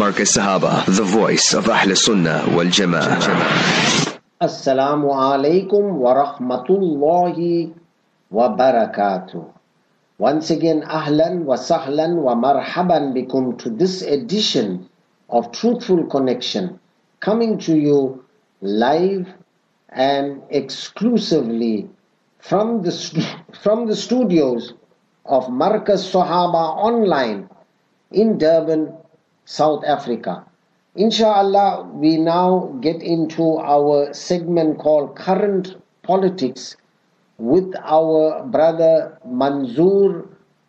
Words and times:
Marcus 0.00 0.34
Sahaba, 0.34 0.86
the 0.86 1.02
voice 1.04 1.52
of 1.52 1.68
Ahl 1.68 1.94
Sunnah 1.94 2.48
wal 2.56 2.64
Jama'ah. 2.72 4.16
Assalamu 4.40 5.12
alaikum 5.12 5.92
wa 5.92 6.14
rahmatullahi 6.16 7.74
wa 8.30 8.56
barakatuh. 8.56 9.52
Once 10.16 10.48
again, 10.48 10.80
ahlan 10.88 11.44
wa 11.44 11.54
sahlan 11.56 12.16
wa 12.16 12.34
marhaban 12.34 13.12
bikum 13.12 13.58
to 13.58 13.68
this 13.68 14.00
edition 14.00 14.88
of 15.28 15.52
Truthful 15.52 16.06
Connection, 16.06 16.80
coming 17.20 17.58
to 17.58 17.76
you 17.76 18.24
live 18.62 19.28
and 19.90 20.40
exclusively 20.48 21.90
from 22.38 22.80
the, 22.80 22.92
from 23.60 23.86
the 23.86 23.94
studios 23.96 24.72
of 25.26 25.50
Marcus 25.50 26.10
Sahaba 26.10 26.74
Online 26.88 27.50
in 28.10 28.38
Durban, 28.38 28.96
South 29.50 29.82
Africa. 29.84 30.46
Inshallah, 30.94 31.90
we 31.92 32.18
now 32.18 32.70
get 32.80 33.02
into 33.02 33.58
our 33.58 34.14
segment 34.14 34.78
called 34.78 35.16
Current 35.16 35.74
Politics 36.04 36.76
with 37.36 37.74
our 37.82 38.46
brother 38.46 39.18
Manzoor 39.26 40.28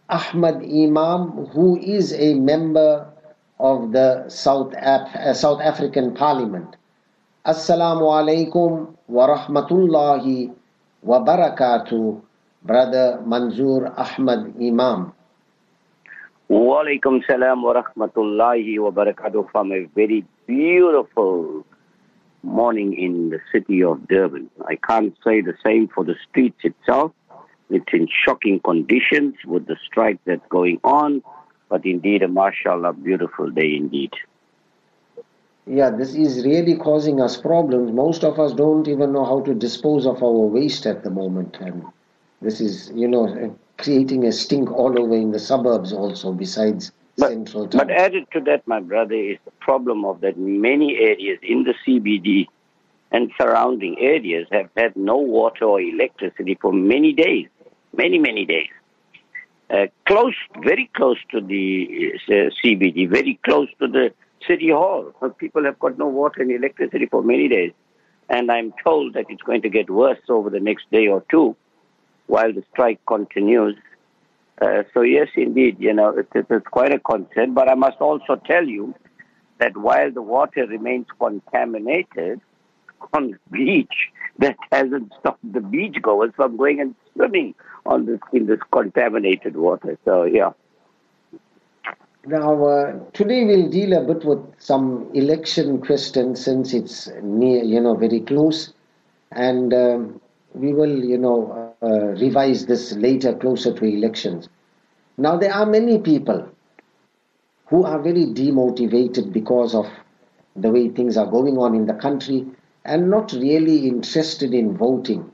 Ahmed 0.10 0.66
Imaam, 0.66 1.54
who 1.54 1.78
is 1.78 2.12
a 2.14 2.34
member 2.34 3.05
of 3.60 3.91
the 3.91 4.26
South, 4.30 4.74
Af- 4.74 5.13
uh, 5.16 5.34
South 5.36 5.62
African 5.62 6.16
Parliament. 6.16 6.76
Assalamu 7.46 8.10
alaikum 8.10 8.98
wa 9.08 9.27
rahmatullahi 9.30 10.54
wa 11.04 11.20
barakatuh, 11.22 12.20
brother 12.66 13.22
Manzoor 13.30 13.94
Ahmed 13.96 14.58
Imaam. 14.58 15.13
Walaikum 16.52 17.26
salam 17.26 17.64
wa 17.64 17.82
rahmatullahi 17.82 18.78
wa 18.78 18.91
barakatuh 18.91 19.50
from 19.54 19.72
a 19.72 19.86
very 19.96 20.26
beautiful 20.48 21.66
morning 22.44 22.94
in 22.94 23.30
the 23.30 23.40
city 23.54 23.82
of 23.82 24.05
Durban. 24.10 24.49
I 24.68 24.76
can't 24.76 25.16
say 25.24 25.40
the 25.40 25.54
same 25.63 25.88
for 25.88 26.04
the 26.04 26.16
streets 26.29 26.60
itself. 26.66 27.13
It's 27.70 27.94
in 27.94 28.10
shocking 28.26 28.60
conditions 28.66 29.35
with 29.46 29.66
the 29.66 29.77
strike 29.85 30.20
that's 30.26 30.46
going 30.49 30.82
on, 30.84 31.24
but 31.70 31.85
indeed 31.85 32.22
a 32.22 32.27
mashallah 32.27 32.91
beautiful 32.96 33.49
day 33.49 33.74
indeed. 33.74 34.12
Yeah, 35.66 35.90
this 35.90 36.13
is 36.16 36.44
really 36.44 36.76
causing 36.76 37.22
us 37.22 37.38
problems. 37.38 37.94
Most 37.94 38.26
of 38.26 38.41
us 38.41 38.52
don't 38.52 38.90
even 38.90 39.13
know 39.13 39.24
how 39.24 39.40
to 39.44 39.54
dispose 39.54 40.05
of 40.05 40.22
our 40.22 40.46
waste 40.57 40.85
at 40.85 41.05
the 41.05 41.12
moment, 41.12 41.55
and 41.62 41.85
this 42.41 42.60
is, 42.60 42.91
you 42.94 43.07
know, 43.07 43.55
creating 43.82 44.26
a 44.26 44.32
stink 44.32 44.71
all 44.71 44.99
over 44.99 45.15
in 45.15 45.32
the 45.32 45.40
suburbs 45.40 45.91
also, 45.91 46.32
besides 46.32 46.91
but, 47.18 47.29
central 47.29 47.68
town. 47.68 47.88
But 47.88 47.91
added 47.91 48.27
to 48.34 48.40
that, 48.41 48.68
my 48.68 48.79
brother, 48.79 49.15
is 49.15 49.38
the 49.46 49.51
problem 49.60 50.05
of 50.05 50.21
that 50.21 50.38
many 50.38 50.98
areas 50.98 51.40
in 51.41 51.63
the 51.63 51.73
CBD 51.85 52.48
and 53.12 53.32
surrounding 53.40 53.99
areas 53.99 54.48
have 54.51 54.70
had 54.77 54.96
no 54.96 55.18
water 55.18 55.65
or 55.65 55.82
electricity 55.82 56.57
for 56.62 56.71
many 56.71 57.13
days, 57.13 57.48
many, 57.96 58.18
many 58.18 58.46
days. 58.46 58.70
Uh, 59.70 59.88
close, 60.05 60.35
very 60.63 60.90
close 60.95 61.18
to 61.32 61.41
the 61.41 62.13
uh, 62.27 62.32
CBD, 62.63 63.10
very 63.10 63.40
close 63.45 63.70
to 63.79 63.88
the 63.88 64.13
city 64.47 64.69
hall. 64.69 65.13
People 65.38 65.63
have 65.66 65.79
got 65.79 65.97
no 65.97 66.07
water 66.07 66.41
and 66.41 66.51
electricity 66.51 67.06
for 67.06 67.22
many 67.22 67.47
days. 67.47 67.73
And 68.29 68.50
I'm 68.50 68.73
told 68.84 69.13
that 69.13 69.25
it's 69.29 69.41
going 69.41 69.62
to 69.63 69.69
get 69.69 69.90
worse 69.90 70.19
over 70.29 70.50
the 70.50 70.59
next 70.59 70.90
day 70.91 71.07
or 71.07 71.23
two 71.29 71.56
while 72.31 72.53
the 72.53 72.63
strike 72.72 73.01
continues. 73.06 73.75
Uh, 74.62 74.84
so 74.94 75.01
yes, 75.01 75.28
indeed, 75.35 75.75
you 75.79 75.94
know, 75.94 76.09
it, 76.18 76.29
it 76.34 76.46
is 76.50 76.62
quite 76.72 76.94
a 76.94 77.00
concern. 77.00 77.53
But 77.53 77.68
I 77.68 77.75
must 77.75 78.00
also 78.00 78.38
tell 78.47 78.66
you 78.66 78.96
that 79.59 79.75
while 79.75 80.09
the 80.12 80.22
water 80.22 80.66
remains 80.66 81.07
contaminated 81.19 82.40
on 83.13 83.31
the 83.31 83.40
beach, 83.51 83.97
that 84.40 84.56
hasn't 84.72 85.12
stopped 85.19 85.44
the 85.51 85.59
beachgoers 85.59 86.33
from 86.35 86.56
going 86.56 86.79
and 86.79 86.95
swimming 87.13 87.53
on 87.85 88.06
this 88.06 88.22
in 88.31 88.45
this 88.45 88.61
contaminated 88.72 89.57
water. 89.57 89.97
So 90.06 90.23
yeah. 90.23 90.51
Now, 92.25 92.66
uh, 92.66 93.00
today 93.11 93.44
we'll 93.44 93.69
deal 93.69 93.91
a 93.94 94.06
bit 94.06 94.23
with 94.23 94.39
some 94.59 95.09
election 95.13 95.81
questions 95.81 96.45
since 96.45 96.72
it's 96.73 97.09
near, 97.22 97.63
you 97.63 97.81
know, 97.81 97.95
very 97.95 98.22
close, 98.22 98.72
and 99.31 99.73
um, 99.73 100.22
we 100.53 100.73
will, 100.73 101.03
you 101.03 101.17
know, 101.17 101.75
uh, 101.81 101.88
revise 102.19 102.66
this 102.66 102.94
later, 102.94 103.34
closer 103.34 103.73
to 103.73 103.85
elections. 103.85 104.50
Now, 105.17 105.38
there 105.38 105.53
are 105.53 105.66
many 105.66 106.00
people 106.00 106.50
who 107.67 107.84
are 107.84 108.00
very 108.01 108.25
demotivated 108.25 109.31
because 109.31 109.73
of 109.73 109.88
the 110.56 110.69
way 110.69 110.89
things 110.89 111.17
are 111.17 111.25
going 111.25 111.57
on 111.57 111.73
in 111.75 111.85
the 111.85 111.94
country 111.94 112.45
and 112.84 113.09
not 113.09 113.31
really 113.31 113.88
interested 113.88 114.53
in 114.53 114.75
voting. 114.75 115.31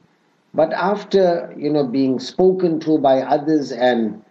But 0.53 0.73
after, 0.73 1.53
you 1.57 1.72
know, 1.72 1.85
being 1.85 2.19
spoken 2.19 2.79
to 2.81 2.99
by 2.99 3.22
others 3.22 3.72
and 3.72 4.23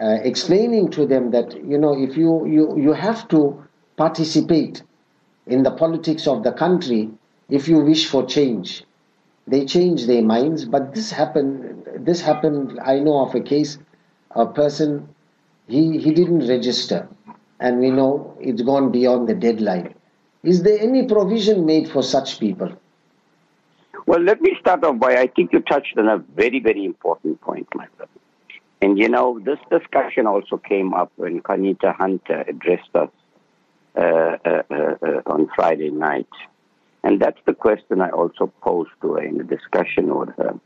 uh, 0.00 0.18
explaining 0.22 0.90
to 0.92 1.06
them 1.06 1.30
that, 1.32 1.54
you 1.54 1.78
know, 1.78 2.00
if 2.00 2.16
you, 2.16 2.46
you, 2.46 2.78
you 2.78 2.92
have 2.92 3.28
to 3.28 3.62
participate 3.96 4.82
in 5.46 5.62
the 5.62 5.70
politics 5.70 6.26
of 6.26 6.44
the 6.44 6.52
country 6.52 7.10
if 7.50 7.68
you 7.68 7.78
wish 7.80 8.06
for 8.06 8.24
change 8.24 8.84
they 9.52 9.64
change 9.66 10.06
their 10.06 10.22
minds. 10.22 10.64
But 10.64 10.94
this 10.94 11.10
happened. 11.12 11.86
This 12.10 12.20
happened. 12.20 12.78
I 12.82 12.98
know 12.98 13.18
of 13.24 13.34
a 13.34 13.40
case. 13.40 13.78
A 14.30 14.46
person 14.46 15.08
he 15.68 15.98
he 15.98 16.12
didn't 16.20 16.48
register, 16.48 17.00
and 17.60 17.80
we 17.80 17.90
know 17.90 18.36
it's 18.40 18.62
gone 18.62 18.90
beyond 18.90 19.28
the 19.28 19.34
deadline. 19.34 19.94
Is 20.42 20.62
there 20.62 20.78
any 20.80 21.06
provision 21.06 21.66
made 21.66 21.90
for 21.90 22.02
such 22.02 22.40
people? 22.40 22.72
Well, 24.06 24.20
let 24.20 24.40
me 24.40 24.56
start 24.60 24.84
off 24.84 24.98
by 24.98 25.16
I 25.16 25.26
think 25.26 25.52
you 25.52 25.60
touched 25.60 25.98
on 25.98 26.08
a 26.08 26.18
very 26.42 26.60
very 26.60 26.84
important 26.84 27.40
point, 27.40 27.68
my 27.74 27.86
brother. 27.96 28.10
And 28.80 28.98
you 28.98 29.08
know, 29.08 29.38
this 29.38 29.60
discussion 29.70 30.26
also 30.26 30.56
came 30.56 30.92
up 30.94 31.12
when 31.16 31.40
Kanita 31.42 31.94
Hunter 31.94 32.44
addressed 32.48 32.96
us 32.96 33.10
uh, 33.96 34.36
uh, 34.44 34.62
uh, 34.70 35.20
on 35.26 35.48
Friday 35.54 35.90
night. 35.90 36.34
And 37.04 37.20
that's 37.20 37.40
the 37.46 37.54
question 37.54 38.00
I 38.00 38.10
also 38.10 38.52
posed 38.62 38.90
to 39.02 39.14
her 39.14 39.22
in 39.22 39.38
the 39.38 39.44
discussion 39.44 40.14
with 40.14 40.30
her. 40.36 40.58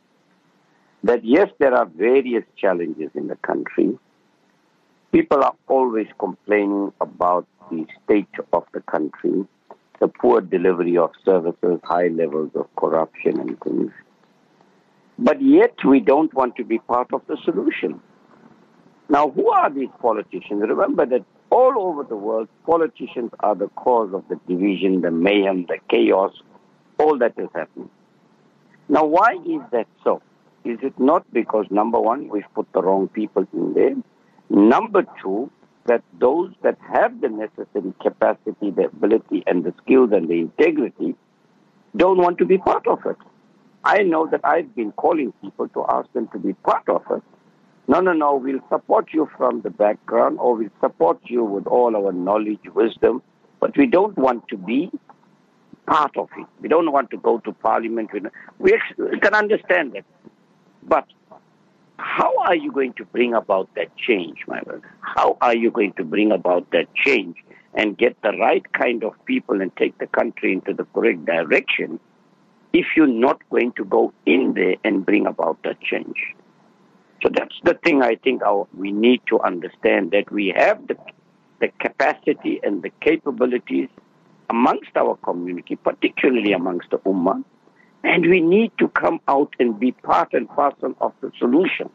That 1.03 1.25
yes, 1.25 1.49
there 1.59 1.75
are 1.75 1.87
various 1.87 2.45
challenges 2.57 3.11
in 3.15 3.29
the 3.29 3.37
country. 3.37 3.99
People 5.13 5.43
are 5.43 5.55
always 5.69 6.09
complaining 6.19 6.93
about 7.01 7.47
the 7.71 7.87
state 8.05 8.29
of 8.53 8.65
the 8.73 8.81
country, 8.81 9.47
the 10.01 10.09
poor 10.09 10.41
delivery 10.41 10.99
of 10.99 11.11
services, 11.25 11.81
high 11.85 12.09
levels 12.09 12.51
of 12.55 12.67
corruption 12.77 13.41
and 13.41 13.59
things. 13.61 13.93
But 15.19 15.41
yet 15.41 15.75
we 15.85 16.01
don't 16.01 16.33
want 16.35 16.57
to 16.57 16.65
be 16.65 16.79
part 16.79 17.13
of 17.15 17.23
the 17.27 17.39
solution. 17.45 18.01
Now, 19.09 19.31
who 19.31 19.51
are 19.51 19.71
these 19.71 19.89
politicians? 20.01 20.63
Remember 20.69 21.07
that 21.07 21.25
all 21.51 21.75
over 21.79 22.05
the 22.05 22.17
world, 22.17 22.49
politicians 22.65 23.31
are 23.41 23.55
the 23.55 23.69
cause 23.69 24.13
of 24.13 24.25
the 24.29 24.39
division, 24.49 25.01
the 25.01 25.11
mayhem, 25.11 25.67
the 25.67 25.79
chaos, 25.89 26.33
all 26.99 27.19
that 27.19 27.35
is 27.37 27.49
happening. 27.55 27.91
Now, 28.89 29.05
why 29.05 29.37
is 29.45 29.63
that 29.73 29.87
so? 30.05 30.23
Is 30.65 30.79
it 30.83 30.99
not 30.99 31.25
because, 31.33 31.67
number 31.71 32.01
one, 32.01 32.29
we've 32.29 32.53
put 32.55 32.73
the 32.73 32.83
wrong 32.83 33.09
people 33.09 33.47
in 33.53 33.75
there? 33.75 33.95
Number 34.49 35.05
two, 35.23 35.51
that 35.87 36.03
those 36.19 36.53
that 36.63 36.77
have 36.93 37.21
the 37.21 37.29
necessary 37.29 37.95
capacity, 38.03 38.71
the 38.71 38.87
ability, 38.87 39.45
and 39.47 39.65
the 39.65 39.73
skills 39.83 40.11
and 40.13 40.29
the 40.29 40.41
integrity 40.41 41.15
don't 41.97 42.19
want 42.19 42.39
to 42.39 42.45
be 42.45 42.59
part 42.59 42.87
of 42.87 42.99
it. 43.07 43.17
I 43.85 44.03
know 44.03 44.27
that 44.27 44.41
I've 44.43 44.75
been 44.75 44.93
calling 44.93 45.33
people 45.41 45.69
to 45.69 45.85
ask 45.89 46.13
them 46.13 46.29
to 46.33 46.39
be 46.39 46.55
part 46.55 46.89
of 46.89 47.03
it. 47.11 47.23
No, 47.89 48.01
no, 48.01 48.13
no, 48.13 48.35
we'll 48.35 48.61
support 48.69 49.09
you 49.13 49.31
from 49.37 49.61
the 49.61 49.71
background 49.71 50.39
or 50.41 50.57
we'll 50.57 50.71
support 50.81 51.21
you 51.25 51.45
with 51.45 51.69
all 51.69 51.95
our 51.97 52.13
knowledge, 52.13 52.61
wisdom, 52.75 53.23
but 53.61 53.77
we 53.77 53.87
don't 53.87 54.17
want 54.17 54.49
to 54.49 54.57
be 54.57 54.91
part 55.87 56.17
of 56.17 56.29
it. 56.37 56.47
We 56.61 56.69
don't 56.69 56.91
want 56.91 57.11
to 57.11 57.17
go 57.17 57.39
to 57.39 57.53
parliament. 57.53 58.11
We, 58.59 58.81
can 59.23 59.35
understand 59.35 59.93
that. 59.93 60.05
But 60.83 61.07
how 61.97 62.37
are 62.39 62.57
you 62.57 62.73
going 62.73 62.95
to 62.95 63.05
bring 63.05 63.35
about 63.35 63.73
that 63.77 63.97
change, 63.97 64.39
my 64.49 64.61
brother? 64.63 64.91
How 65.01 65.37
are 65.41 65.55
you 65.55 65.71
going 65.71 65.93
to 65.95 66.05
bring 66.05 66.33
about 66.33 66.69
that 66.73 66.93
change 66.95 67.37
and 67.73 67.97
get 67.97 68.21
the 68.23 68.33
right 68.33 68.65
kind 68.73 69.05
of 69.05 69.13
people 69.27 69.63
and 69.63 69.75
take 69.77 69.97
the 69.99 70.09
country 70.09 70.53
into 70.53 70.75
the 70.75 70.85
correct 70.93 71.25
direction 71.25 72.01
if 72.73 72.87
you're 72.97 73.07
not 73.07 73.41
going 73.51 73.73
to 73.73 73.85
go 73.85 74.13
in 74.27 74.55
there 74.55 74.75
and 74.83 75.07
bring 75.07 75.27
about 75.27 75.63
that 75.63 75.81
change? 75.81 76.35
So 77.23 77.31
that's 77.33 77.55
the 77.65 77.75
thing 77.75 78.03
I 78.03 78.17
think 78.17 78.43
our, 78.43 78.67
we 78.77 78.93
need 78.93 79.23
to 79.29 79.41
understand 79.41 80.11
that 80.13 80.31
we 80.31 80.53
have 80.57 80.87
the, 80.87 80.97
the 81.61 81.69
capacity 81.81 82.61
and 82.63 82.83
the 82.83 82.91
capabilities 83.01 83.89
amongst 84.51 84.97
our 84.97 85.17
community, 85.17 85.77
particularly 85.77 86.53
amongst 86.53 86.91
the 86.91 86.99
Ummah, 86.99 87.43
and 88.05 88.27
we 88.27 88.41
need 88.41 88.71
to 88.79 88.89
come 88.89 89.21
out 89.27 89.53
and 89.59 89.81
be 89.81 89.93
part 89.93 90.33
and 90.35 90.49
parcel 90.49 90.95
of 91.01 91.13
the 91.21 91.33
solution. 91.39 91.91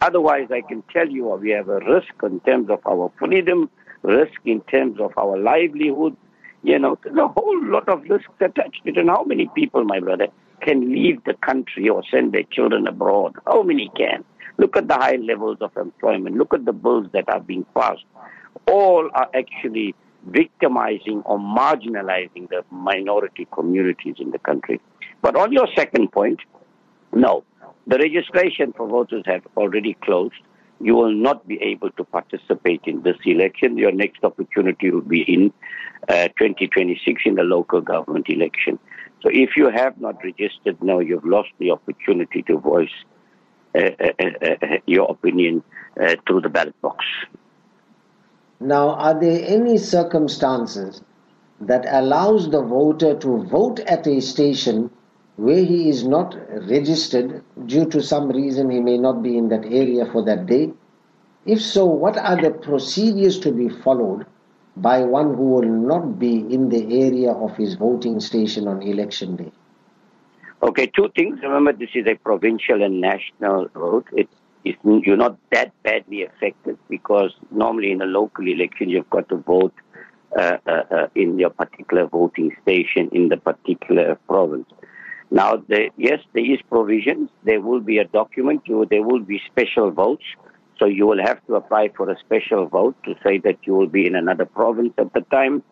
Otherwise, 0.00 0.48
I 0.50 0.60
can 0.60 0.82
tell 0.92 1.08
you 1.08 1.24
we 1.28 1.50
have 1.50 1.68
a 1.68 1.78
risk 1.78 2.12
in 2.22 2.40
terms 2.40 2.68
of 2.68 2.80
our 2.86 3.10
freedom, 3.18 3.70
risk 4.02 4.38
in 4.44 4.60
terms 4.62 5.00
of 5.00 5.16
our 5.16 5.38
livelihood. 5.38 6.16
You 6.62 6.78
know, 6.78 6.98
there's 7.02 7.16
a 7.16 7.28
whole 7.28 7.66
lot 7.66 7.88
of 7.88 8.02
risks 8.02 8.28
attached 8.40 8.84
to 8.84 8.90
it. 8.90 8.98
And 8.98 9.08
how 9.08 9.24
many 9.24 9.48
people, 9.54 9.84
my 9.84 10.00
brother, 10.00 10.28
can 10.66 10.92
leave 10.92 11.22
the 11.24 11.34
country 11.34 11.88
or 11.88 12.02
send 12.10 12.32
their 12.32 12.42
children 12.50 12.86
abroad? 12.88 13.34
How 13.46 13.62
many 13.62 13.90
can? 13.96 14.24
Look 14.58 14.76
at 14.76 14.88
the 14.88 14.94
high 14.94 15.16
levels 15.16 15.58
of 15.60 15.76
employment. 15.76 16.36
Look 16.36 16.54
at 16.54 16.64
the 16.64 16.72
bills 16.72 17.06
that 17.12 17.28
are 17.28 17.40
being 17.40 17.64
passed. 17.76 18.04
All 18.66 19.08
are 19.14 19.28
actually 19.34 19.94
victimizing 20.26 21.22
or 21.24 21.38
marginalizing 21.38 22.48
the 22.48 22.64
minority 22.70 23.46
communities 23.52 24.16
in 24.18 24.30
the 24.30 24.38
country. 24.38 24.80
But 25.22 25.36
on 25.36 25.52
your 25.52 25.68
second 25.76 26.10
point, 26.10 26.40
no. 27.14 27.44
The 27.86 27.98
registration 27.98 28.72
for 28.72 28.88
voters 28.88 29.22
have 29.26 29.42
already 29.56 29.96
closed. 30.02 30.34
You 30.80 30.96
will 30.96 31.14
not 31.14 31.46
be 31.46 31.62
able 31.62 31.90
to 31.92 32.04
participate 32.04 32.82
in 32.86 33.02
this 33.02 33.16
election. 33.24 33.78
Your 33.78 33.92
next 33.92 34.24
opportunity 34.24 34.90
will 34.90 35.00
be 35.00 35.22
in 35.22 35.52
uh, 36.08 36.28
2026 36.38 37.22
in 37.24 37.36
the 37.36 37.42
local 37.42 37.80
government 37.80 38.26
election. 38.28 38.78
So 39.22 39.30
if 39.32 39.56
you 39.56 39.70
have 39.70 40.00
not 40.00 40.22
registered 40.22 40.82
now, 40.82 41.00
you've 41.00 41.24
lost 41.24 41.48
the 41.58 41.70
opportunity 41.70 42.42
to 42.42 42.58
voice 42.58 42.90
uh, 43.74 43.90
uh, 44.00 44.12
uh, 44.20 44.46
uh 44.62 44.76
your 44.86 45.10
opinion 45.10 45.62
through 46.26 46.40
the 46.42 46.48
ballot 46.48 46.80
box. 46.82 47.04
Now, 48.60 48.90
are 48.90 49.18
there 49.18 49.44
any 49.46 49.78
circumstances 49.78 51.02
that 51.60 51.86
allows 51.88 52.50
the 52.50 52.62
voter 52.62 53.18
to 53.18 53.44
vote 53.44 53.80
at 53.80 54.06
a 54.06 54.20
station 54.20 54.90
where 55.36 55.64
he 55.64 55.88
is 55.88 56.06
not 56.06 56.36
registered 56.68 57.42
due 57.66 57.86
to 57.86 58.02
some 58.02 58.28
reason 58.28 58.70
he 58.70 58.80
may 58.80 58.96
not 58.96 59.22
be 59.22 59.36
in 59.36 59.48
that 59.48 59.64
area 59.64 60.06
for 60.06 60.22
that 60.24 60.46
day? 60.46 60.72
If 61.44 61.60
so, 61.60 61.84
what 61.84 62.16
are 62.16 62.40
the 62.40 62.50
procedures 62.50 63.38
to 63.40 63.52
be 63.52 63.68
followed 63.68 64.26
by 64.76 65.02
one 65.02 65.34
who 65.34 65.44
will 65.44 65.62
not 65.62 66.18
be 66.18 66.38
in 66.38 66.68
the 66.68 67.02
area 67.04 67.32
of 67.32 67.56
his 67.56 67.74
voting 67.74 68.20
station 68.20 68.68
on 68.68 68.82
election 68.82 69.36
day? 69.36 69.52
Okay, 70.62 70.86
two 70.86 71.08
things. 71.14 71.38
Remember, 71.42 71.72
this 71.72 71.90
is 71.94 72.06
a 72.06 72.14
provincial 72.14 72.82
and 72.82 73.00
national 73.00 73.68
vote. 73.74 74.06
It 74.12 74.28
you're 74.82 75.16
not 75.16 75.38
that 75.52 75.70
badly 75.84 76.24
affected 76.24 76.76
because 76.88 77.32
normally 77.52 77.92
in 77.92 78.02
a 78.02 78.04
local 78.04 78.48
election 78.48 78.88
you've 78.88 79.08
got 79.10 79.28
to 79.28 79.36
vote 79.36 79.72
uh, 80.36 80.56
uh, 80.66 80.82
uh, 80.90 81.06
in 81.14 81.38
your 81.38 81.50
particular 81.50 82.06
voting 82.06 82.50
station 82.62 83.08
in 83.12 83.28
the 83.28 83.36
particular 83.36 84.16
province. 84.26 84.66
Now, 85.30 85.56
the, 85.68 85.90
yes, 85.96 86.20
there 86.34 86.44
is 86.44 86.58
provisions. 86.68 87.30
There 87.44 87.60
will 87.60 87.80
be 87.80 87.98
a 87.98 88.04
document. 88.04 88.62
You, 88.64 88.86
there 88.90 89.02
will 89.02 89.20
be 89.20 89.40
special 89.46 89.90
votes. 89.90 90.24
So 90.78 90.86
you 90.86 91.06
will 91.06 91.22
have 91.22 91.44
to 91.46 91.54
apply 91.54 91.90
for 91.96 92.10
a 92.10 92.18
special 92.18 92.66
vote 92.66 92.96
to 93.04 93.14
say 93.24 93.38
that 93.38 93.58
you 93.62 93.74
will 93.74 93.86
be 93.86 94.06
in 94.06 94.14
another 94.14 94.44
province 94.44 94.92
at 94.98 95.12
the 95.14 95.22
time 95.22 95.62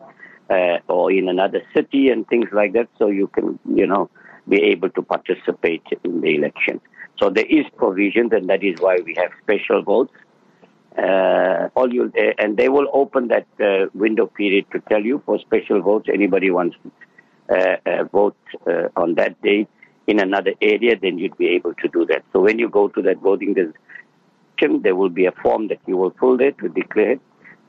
uh, 0.49 0.77
or 0.87 1.11
in 1.11 1.29
another 1.29 1.61
city 1.75 2.09
and 2.09 2.27
things 2.27 2.49
like 2.51 2.73
that. 2.73 2.87
So 2.97 3.07
you 3.07 3.27
can, 3.27 3.59
you 3.73 3.87
know, 3.87 4.09
be 4.47 4.61
able 4.63 4.89
to 4.91 5.01
participate 5.01 5.83
in 6.03 6.21
the 6.21 6.35
election. 6.35 6.81
So 7.19 7.29
there 7.29 7.45
is 7.45 7.65
provisions, 7.77 8.31
and 8.33 8.49
that 8.49 8.63
is 8.63 8.79
why 8.79 8.97
we 9.05 9.15
have 9.17 9.31
special 9.41 9.83
votes. 9.83 10.13
Uh, 10.97 11.69
all 11.75 11.93
you 11.93 12.11
uh, 12.17 12.21
and 12.37 12.55
they 12.55 12.69
will 12.69 12.87
open 12.93 13.27
that 13.27 13.47
uh, 13.59 13.87
window 13.93 14.27
period 14.27 14.65
to 14.71 14.79
tell 14.89 15.01
you 15.01 15.21
for 15.25 15.37
special 15.39 15.81
votes. 15.81 16.07
Anybody 16.11 16.51
wants 16.51 16.77
to 16.83 17.81
uh, 17.85 18.03
vote 18.05 18.37
uh, 18.65 18.87
on 18.95 19.15
that 19.15 19.41
day 19.41 19.67
in 20.07 20.19
another 20.19 20.53
area, 20.61 20.95
then 20.99 21.17
you'd 21.17 21.37
be 21.37 21.47
able 21.47 21.73
to 21.75 21.87
do 21.89 22.05
that. 22.05 22.23
So 22.31 22.39
when 22.39 22.59
you 22.59 22.69
go 22.69 22.87
to 22.89 23.01
that 23.01 23.17
voting 23.17 23.55
station, 24.57 24.81
there 24.81 24.95
will 24.95 25.09
be 25.09 25.25
a 25.25 25.31
form 25.31 25.67
that 25.67 25.79
you 25.85 25.97
will 25.97 26.13
fill 26.19 26.37
there 26.37 26.51
to 26.51 26.69
declare, 26.69 27.17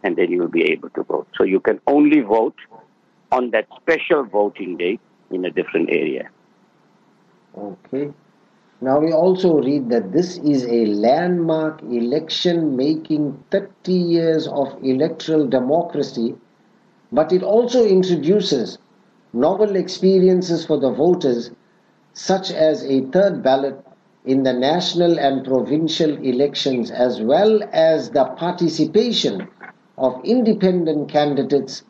and 0.02 0.16
then 0.16 0.30
you 0.30 0.40
will 0.40 0.48
be 0.48 0.70
able 0.70 0.90
to 0.90 1.02
vote. 1.02 1.28
So 1.36 1.44
you 1.44 1.60
can 1.60 1.80
only 1.86 2.20
vote 2.20 2.56
on 3.32 3.50
that 3.50 3.66
special 3.80 4.24
voting 4.24 4.76
day 4.76 4.98
in 5.30 5.44
a 5.44 5.50
different 5.50 5.90
area. 5.90 6.28
Okay. 7.56 8.12
Now 8.80 9.00
we 9.00 9.12
also 9.12 9.62
read 9.62 9.88
that 9.88 10.12
this 10.12 10.36
is 10.38 10.66
a 10.66 10.86
landmark 10.86 11.80
election 11.82 12.76
making 12.76 13.42
30 13.50 13.92
years 13.92 14.46
of 14.48 14.68
electoral 14.82 15.48
democracy, 15.48 16.34
but 17.10 17.32
it 17.32 17.42
also 17.42 17.86
introduces 17.86 18.78
novel 19.32 19.76
experiences 19.76 20.66
for 20.66 20.78
the 20.78 20.90
voters, 20.90 21.50
such 22.12 22.50
as 22.50 22.84
a 22.84 23.00
third 23.06 23.42
ballot 23.42 23.85
in 24.26 24.42
the 24.42 24.52
national 24.52 25.18
and 25.18 25.44
provincial 25.44 26.16
elections, 26.18 26.90
as 26.90 27.20
well 27.20 27.62
as 27.72 28.10
the 28.10 28.24
participation 28.36 29.48
of 29.96 30.20
independent 30.24 31.08
candidates 31.08 31.84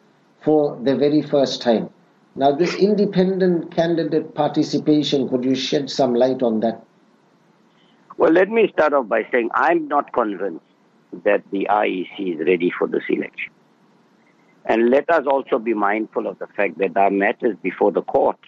for 0.44 0.78
the 0.84 0.94
very 0.94 1.22
first 1.22 1.62
time. 1.62 1.88
Now, 2.34 2.52
this 2.52 2.74
independent 2.74 3.74
candidate 3.74 4.34
participation, 4.34 5.28
could 5.28 5.44
you 5.44 5.54
shed 5.54 5.90
some 5.90 6.14
light 6.14 6.42
on 6.42 6.60
that? 6.60 6.84
Well, 8.18 8.32
let 8.32 8.50
me 8.50 8.68
start 8.72 8.92
off 8.92 9.08
by 9.08 9.26
saying 9.32 9.50
I'm 9.54 9.88
not 9.88 10.12
convinced 10.12 10.64
that 11.24 11.42
the 11.50 11.66
IEC 11.70 12.34
is 12.34 12.46
ready 12.46 12.70
for 12.78 12.86
this 12.86 13.04
election. 13.08 13.52
And 14.66 14.90
let 14.90 15.08
us 15.08 15.24
also 15.26 15.58
be 15.58 15.72
mindful 15.72 16.26
of 16.26 16.38
the 16.38 16.46
fact 16.48 16.78
that 16.78 16.96
our 16.96 17.04
are 17.04 17.10
matters 17.10 17.56
before 17.62 17.92
the 17.92 18.02
court 18.02 18.38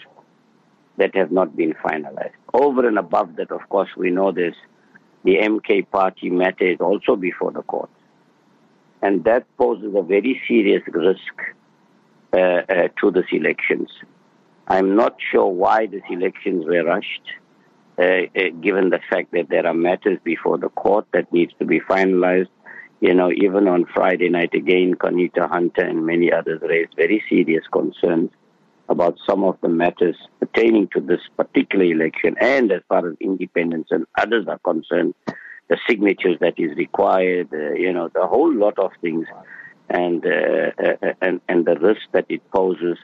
that 0.99 1.15
have 1.15 1.33
not 1.33 1.57
been 1.57 1.75
finalized. 1.75 2.33
Over 2.53 2.87
and 2.87 2.99
above 2.99 3.37
that, 3.37 3.51
of 3.51 3.67
course, 3.69 3.89
we 3.97 4.11
know 4.11 4.33
this 4.33 4.55
the 5.25 5.37
MK 5.37 5.91
party 5.91 6.31
matter 6.31 6.67
is 6.67 6.79
also 6.81 7.17
before 7.17 7.51
the 7.53 7.63
court. 7.63 7.91
And 9.03 9.25
that 9.25 9.45
poses 9.57 9.95
a 9.97 10.03
very 10.03 10.41
serious 10.47 10.83
risk 10.87 11.35
uh, 12.33 12.39
uh, 12.39 12.89
to 13.01 13.11
these 13.11 13.25
elections. 13.33 13.91
I'm 14.67 14.97
not 14.97 15.17
sure 15.33 15.47
why 15.47 15.87
these 15.87 16.03
elections 16.11 16.65
were 16.67 16.85
rushed, 16.85 17.27
uh, 17.99 18.03
uh, 18.03 18.51
given 18.61 18.91
the 18.91 19.01
fact 19.11 19.33
that 19.33 19.49
there 19.49 19.67
are 19.67 19.75
matters 19.75 20.19
before 20.25 20.59
the 20.59 20.69
court 20.69 21.07
that 21.13 21.33
needs 21.33 21.53
to 21.59 21.65
be 21.65 21.81
finalized. 21.81 22.49
You 23.01 23.15
know, 23.15 23.31
even 23.31 23.69
on 23.69 23.87
Friday 23.95 24.29
night 24.29 24.55
again, 24.55 24.95
Conita 24.95 25.47
Hunter 25.47 25.85
and 25.85 26.05
many 26.05 26.33
others 26.33 26.61
raised 26.63 26.95
very 26.97 27.23
serious 27.29 27.65
concerns 27.73 28.31
about 28.89 29.17
some 29.29 29.45
of 29.45 29.57
the 29.61 29.69
matters 29.69 30.17
pertaining 30.41 30.89
to 30.95 31.01
this 31.01 31.21
particular 31.37 31.85
election 31.85 32.35
and 32.41 32.73
as 32.73 32.83
far 32.89 33.09
as 33.09 33.17
independence 33.21 33.89
and 33.91 34.07
others 34.17 34.47
are 34.49 34.59
concerned, 34.59 35.15
the 35.69 35.79
signatures 35.89 36.39
that 36.41 36.55
is 36.57 36.77
required, 36.77 37.49
uh, 37.53 37.73
you 37.75 37.93
know, 37.93 38.09
the 38.15 38.27
whole 38.27 38.53
lot 38.55 38.79
of 38.79 38.91
things 39.03 39.27
and, 39.91 40.25
uh, 40.25 40.71
uh, 40.83 41.13
and, 41.21 41.41
and 41.49 41.67
the 41.67 41.77
risk 41.81 42.01
that 42.13 42.27
it 42.29 42.43
poses, 42.51 42.97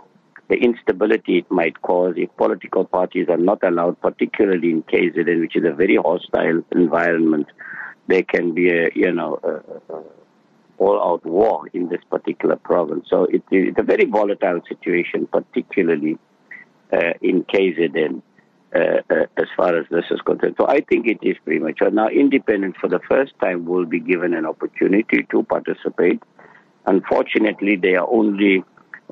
the 0.49 0.57
instability 0.57 1.39
it 1.39 1.51
might 1.51 1.81
cause 1.83 2.15
if 2.17 2.35
political 2.37 2.85
parties 2.85 3.29
are 3.29 3.39
not 3.39 3.63
allowed, 3.63 4.01
particularly 4.01 4.71
in 4.71 4.83
KZN, 4.83 5.41
which 5.41 5.57
is 5.57 5.65
a 5.65 5.75
very 5.75 5.97
hostile 5.97 6.63
environment. 6.73 7.47
There 8.07 8.23
can 8.23 8.53
be 8.53 8.71
a, 8.71 8.89
you 8.95 9.13
know, 9.13 9.41
all-out 10.79 11.25
war 11.25 11.69
in 11.73 11.89
this 11.89 12.01
particular 12.11 12.57
province. 12.57 13.07
So 13.09 13.25
it, 13.25 13.43
it's 13.51 13.79
a 13.79 13.83
very 13.83 14.05
volatile 14.05 14.61
situation, 14.69 15.27
particularly 15.27 16.19
uh, 16.93 17.13
in 17.21 17.45
KZN. 17.45 18.23
Uh, 18.75 19.03
uh, 19.09 19.27
as 19.37 19.47
far 19.57 19.79
as 19.79 19.87
this 19.89 20.05
is 20.11 20.21
concerned. 20.23 20.57
So 20.59 20.67
I 20.67 20.81
think 20.81 21.07
it 21.07 21.19
is 21.23 21.37
premature. 21.45 21.93
Now, 21.93 22.09
independent 22.09 22.77
for 22.81 22.89
the 22.89 22.99
first 23.09 23.33
time 23.41 23.67
will 23.67 23.87
be 23.87 24.01
given 24.01 24.35
an 24.35 24.47
opportunity 24.47 25.25
to 25.31 25.45
participate 25.45 26.21
Unfortunately, 26.87 27.77
they 27.77 27.95
are 27.95 28.09
only 28.11 28.65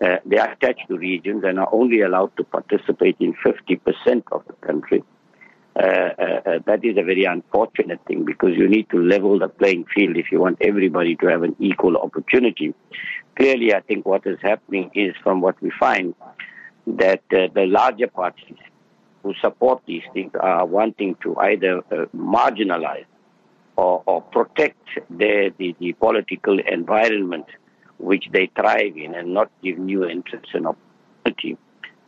uh, 0.02 0.16
they 0.26 0.38
are 0.38 0.50
attached 0.50 0.88
to 0.88 0.97
regions 0.97 1.45
and 1.45 1.59
are 1.59 1.69
only 1.73 2.00
allowed 2.00 2.37
to 2.37 2.45
participate 2.45 3.16
in 3.21 3.35
50% 3.35 4.23
of 4.33 4.42
the 4.47 4.54
country. 4.66 5.04
Uh, 5.75 6.11
uh, 6.19 6.41
uh, 6.45 6.59
that 6.67 6.85
is 6.85 6.99
a 6.99 7.02
very 7.02 7.25
unfortunate 7.25 7.99
thing 8.07 8.26
because 8.26 8.50
you 8.55 8.69
need 8.69 8.88
to 8.91 8.99
level 8.99 9.38
the 9.38 9.49
playing 9.49 9.87
field 9.95 10.17
if 10.19 10.26
you 10.31 10.38
want 10.38 10.59
everybody 10.61 11.17
to 11.17 11.26
have 11.26 11.43
an 11.43 11.57
equal 11.59 11.97
opportunity. 11.97 12.75
Clearly, 13.37 13.75
I 13.75 13.81
think 13.81 14.05
what 14.05 14.26
is 14.26 14.38
happening 14.43 14.91
is, 14.95 15.14
from 15.23 15.41
what 15.41 15.61
we 15.62 15.71
find, 15.81 16.14
that 16.87 17.23
the 17.31 17.64
larger 17.67 18.09
parties 18.09 18.59
who 19.23 19.33
support 19.41 19.83
these 19.87 20.02
things 20.12 20.33
are 20.38 20.67
wanting 20.67 21.17
to 21.23 21.37
either 21.38 21.81
marginalize 22.14 23.07
or, 23.76 24.02
or 24.05 24.21
protect 24.21 24.87
the, 25.09 25.52
the, 25.57 25.75
the 25.79 25.93
political 25.95 26.59
environment 26.59 27.47
which 27.97 28.26
they 28.33 28.50
thrive 28.55 28.97
in 28.97 29.14
and 29.14 29.33
not 29.33 29.50
give 29.62 29.79
new 29.79 30.05
entrants 30.05 30.50
an 30.52 30.67
opportunity. 30.67 31.57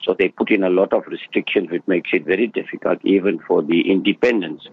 So 0.04 0.14
they 0.18 0.28
put 0.28 0.50
in 0.50 0.62
a 0.62 0.70
lot 0.70 0.92
of 0.92 1.06
restrictions, 1.06 1.70
which 1.70 1.82
makes 1.87 2.11
it 2.12 2.25
very 2.25 2.46
difficult 2.46 2.99
even 3.04 3.38
for 3.46 3.62
the 3.62 3.90
independents. 3.90 4.66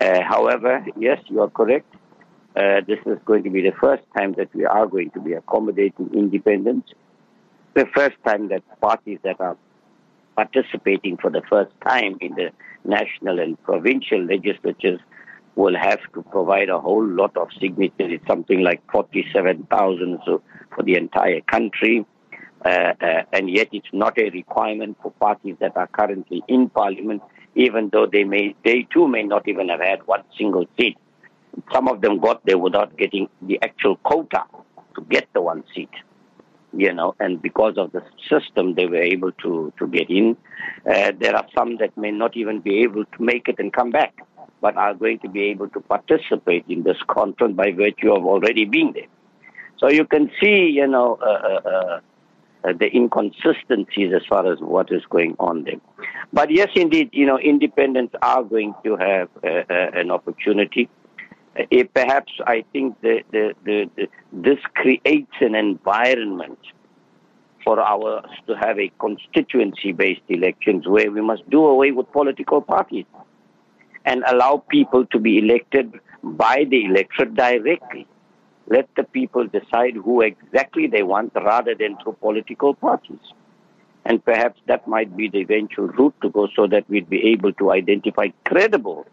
Uh, 0.00 0.22
however, 0.22 0.84
yes, 0.98 1.20
you 1.28 1.40
are 1.40 1.50
correct. 1.50 1.92
Uh, 2.56 2.80
this 2.86 2.98
is 3.06 3.18
going 3.24 3.42
to 3.42 3.50
be 3.50 3.62
the 3.62 3.72
first 3.80 4.02
time 4.16 4.34
that 4.36 4.54
we 4.54 4.64
are 4.64 4.86
going 4.86 5.10
to 5.10 5.20
be 5.20 5.32
accommodating 5.32 6.10
independents. 6.14 6.92
The 7.74 7.86
first 7.94 8.16
time 8.24 8.48
that 8.48 8.62
parties 8.80 9.18
that 9.24 9.40
are 9.40 9.56
participating 10.36 11.16
for 11.16 11.30
the 11.30 11.42
first 11.48 11.72
time 11.86 12.18
in 12.20 12.34
the 12.34 12.50
national 12.84 13.40
and 13.40 13.60
provincial 13.62 14.22
legislatures 14.24 15.00
will 15.56 15.76
have 15.76 16.00
to 16.12 16.22
provide 16.22 16.68
a 16.68 16.80
whole 16.80 17.06
lot 17.06 17.36
of 17.36 17.48
signatures. 17.60 18.12
It's 18.12 18.26
something 18.26 18.60
like 18.62 18.82
47,000 18.90 20.18
for 20.24 20.82
the 20.82 20.96
entire 20.96 21.40
country. 21.42 22.04
Uh, 22.64 22.94
uh, 23.00 23.22
and 23.32 23.50
yet 23.50 23.68
it's 23.72 23.88
not 23.92 24.18
a 24.18 24.30
requirement 24.30 24.96
for 25.02 25.10
parties 25.12 25.54
that 25.60 25.76
are 25.76 25.86
currently 25.88 26.42
in 26.48 26.70
parliament, 26.70 27.22
even 27.54 27.90
though 27.92 28.06
they 28.06 28.24
may, 28.24 28.54
they 28.64 28.86
too 28.92 29.06
may 29.06 29.22
not 29.22 29.46
even 29.46 29.68
have 29.68 29.80
had 29.80 30.06
one 30.06 30.22
single 30.38 30.64
seat. 30.78 30.96
Some 31.72 31.88
of 31.88 32.00
them 32.00 32.20
got 32.20 32.44
there 32.46 32.58
without 32.58 32.96
getting 32.96 33.28
the 33.42 33.60
actual 33.62 33.96
quota 33.96 34.44
to 34.96 35.02
get 35.10 35.28
the 35.34 35.42
one 35.42 35.62
seat, 35.74 35.90
you 36.72 36.92
know, 36.92 37.14
and 37.20 37.42
because 37.42 37.74
of 37.76 37.92
the 37.92 38.02
system, 38.30 38.74
they 38.74 38.86
were 38.86 39.02
able 39.02 39.32
to, 39.42 39.72
to 39.78 39.86
get 39.86 40.08
in. 40.08 40.36
Uh, 40.90 41.12
there 41.20 41.36
are 41.36 41.46
some 41.56 41.76
that 41.78 41.96
may 41.98 42.10
not 42.10 42.36
even 42.36 42.60
be 42.60 42.82
able 42.82 43.04
to 43.04 43.22
make 43.22 43.46
it 43.46 43.56
and 43.58 43.72
come 43.74 43.90
back, 43.90 44.14
but 44.62 44.76
are 44.76 44.94
going 44.94 45.18
to 45.18 45.28
be 45.28 45.42
able 45.42 45.68
to 45.68 45.80
participate 45.80 46.64
in 46.68 46.82
this 46.82 46.96
conference 47.08 47.54
by 47.54 47.70
virtue 47.72 48.10
of 48.12 48.24
already 48.24 48.64
being 48.64 48.92
there. 48.94 49.06
So 49.78 49.90
you 49.90 50.06
can 50.06 50.30
see, 50.40 50.70
you 50.70 50.86
know, 50.86 51.18
uh, 51.20 51.68
uh, 51.68 52.00
uh, 52.64 52.72
the 52.78 52.94
inconsistencies 52.94 54.12
as 54.14 54.22
far 54.28 54.50
as 54.50 54.58
what 54.60 54.90
is 54.90 55.02
going 55.10 55.36
on 55.38 55.64
there. 55.64 55.80
But 56.32 56.50
yes, 56.50 56.68
indeed, 56.74 57.10
you 57.12 57.26
know, 57.26 57.38
independents 57.38 58.14
are 58.22 58.42
going 58.42 58.74
to 58.84 58.96
have 58.96 59.28
uh, 59.42 59.48
uh, 59.48 59.90
an 59.94 60.10
opportunity 60.10 60.88
perhaps 61.94 62.32
I 62.46 62.64
think 62.72 63.00
the, 63.00 63.22
the, 63.30 63.54
the, 63.64 64.08
this 64.32 64.58
creates 64.74 65.32
an 65.40 65.54
environment 65.54 66.58
for 67.62 67.80
us 67.80 68.26
to 68.46 68.54
have 68.56 68.78
a 68.78 68.92
constituency-based 69.00 70.22
elections 70.28 70.86
where 70.86 71.10
we 71.10 71.22
must 71.22 71.48
do 71.48 71.64
away 71.64 71.92
with 71.92 72.10
political 72.12 72.60
parties 72.60 73.06
and 74.04 74.22
allow 74.26 74.62
people 74.68 75.06
to 75.06 75.18
be 75.18 75.38
elected 75.38 75.94
by 76.22 76.66
the 76.68 76.84
electorate 76.84 77.34
directly. 77.34 78.06
Let 78.68 78.88
the 78.96 79.04
people 79.04 79.46
decide 79.46 79.94
who 79.94 80.22
exactly 80.22 80.86
they 80.86 81.02
want 81.02 81.32
rather 81.34 81.74
than 81.74 81.96
through 82.02 82.16
political 82.20 82.74
parties. 82.74 83.20
And 84.04 84.24
perhaps 84.24 84.60
that 84.66 84.86
might 84.86 85.16
be 85.16 85.28
the 85.28 85.38
eventual 85.38 85.88
route 85.88 86.14
to 86.22 86.30
go 86.30 86.48
so 86.54 86.66
that 86.66 86.88
we'd 86.88 87.08
be 87.08 87.32
able 87.32 87.52
to 87.54 87.72
identify 87.72 88.28
credible 88.44 89.06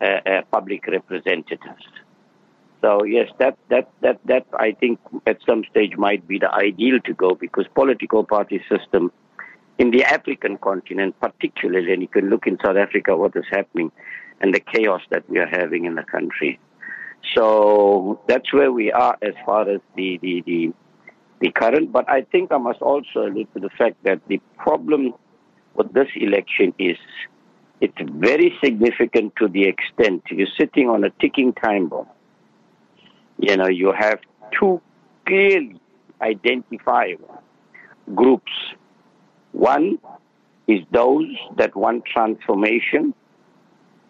uh, 0.00 0.04
uh, 0.04 0.42
public 0.50 0.86
representatives. 0.86 1.84
So 2.82 3.04
yes, 3.04 3.30
that 3.38 3.56
that 3.70 3.88
that 4.02 4.20
that 4.26 4.46
I 4.52 4.72
think 4.72 5.00
at 5.26 5.38
some 5.48 5.64
stage 5.70 5.96
might 5.96 6.28
be 6.28 6.38
the 6.38 6.52
ideal 6.52 7.00
to 7.06 7.14
go 7.14 7.34
because 7.34 7.66
political 7.74 8.22
party 8.24 8.62
system 8.68 9.10
in 9.78 9.90
the 9.90 10.04
African 10.04 10.58
continent, 10.58 11.18
particularly, 11.20 11.92
and 11.92 12.02
you 12.02 12.08
can 12.08 12.28
look 12.28 12.46
in 12.46 12.58
South 12.64 12.76
Africa 12.76 13.16
what 13.16 13.34
is 13.36 13.44
happening 13.50 13.90
and 14.40 14.54
the 14.54 14.60
chaos 14.60 15.00
that 15.10 15.28
we 15.28 15.38
are 15.38 15.46
having 15.46 15.86
in 15.86 15.94
the 15.94 16.02
country. 16.02 16.58
So 17.34 18.20
that's 18.28 18.52
where 18.52 18.72
we 18.72 18.92
are 18.92 19.16
as 19.22 19.34
far 19.44 19.68
as 19.68 19.80
the 19.96 20.18
the 20.22 20.42
the, 20.46 20.72
the 21.40 21.50
current. 21.52 21.92
But 21.92 22.08
I 22.08 22.22
think 22.22 22.52
I 22.52 22.58
must 22.58 22.80
also 22.80 23.26
allude 23.26 23.52
to 23.54 23.60
the 23.60 23.70
fact 23.70 23.96
that 24.04 24.20
the 24.28 24.40
problem 24.56 25.14
with 25.74 25.92
this 25.92 26.08
election 26.16 26.72
is 26.78 26.96
it's 27.80 27.98
very 28.00 28.56
significant 28.64 29.34
to 29.36 29.48
the 29.48 29.64
extent 29.64 30.22
you're 30.30 30.46
sitting 30.58 30.88
on 30.88 31.04
a 31.04 31.10
ticking 31.20 31.52
time 31.52 31.88
bomb. 31.88 32.06
You 33.38 33.56
know, 33.56 33.68
you 33.68 33.92
have 33.92 34.18
two 34.58 34.80
clearly 35.26 35.80
identifiable 36.22 37.42
groups. 38.14 38.52
One 39.52 39.98
is 40.66 40.80
those 40.90 41.26
that 41.56 41.76
want 41.76 42.04
transformation, 42.06 43.14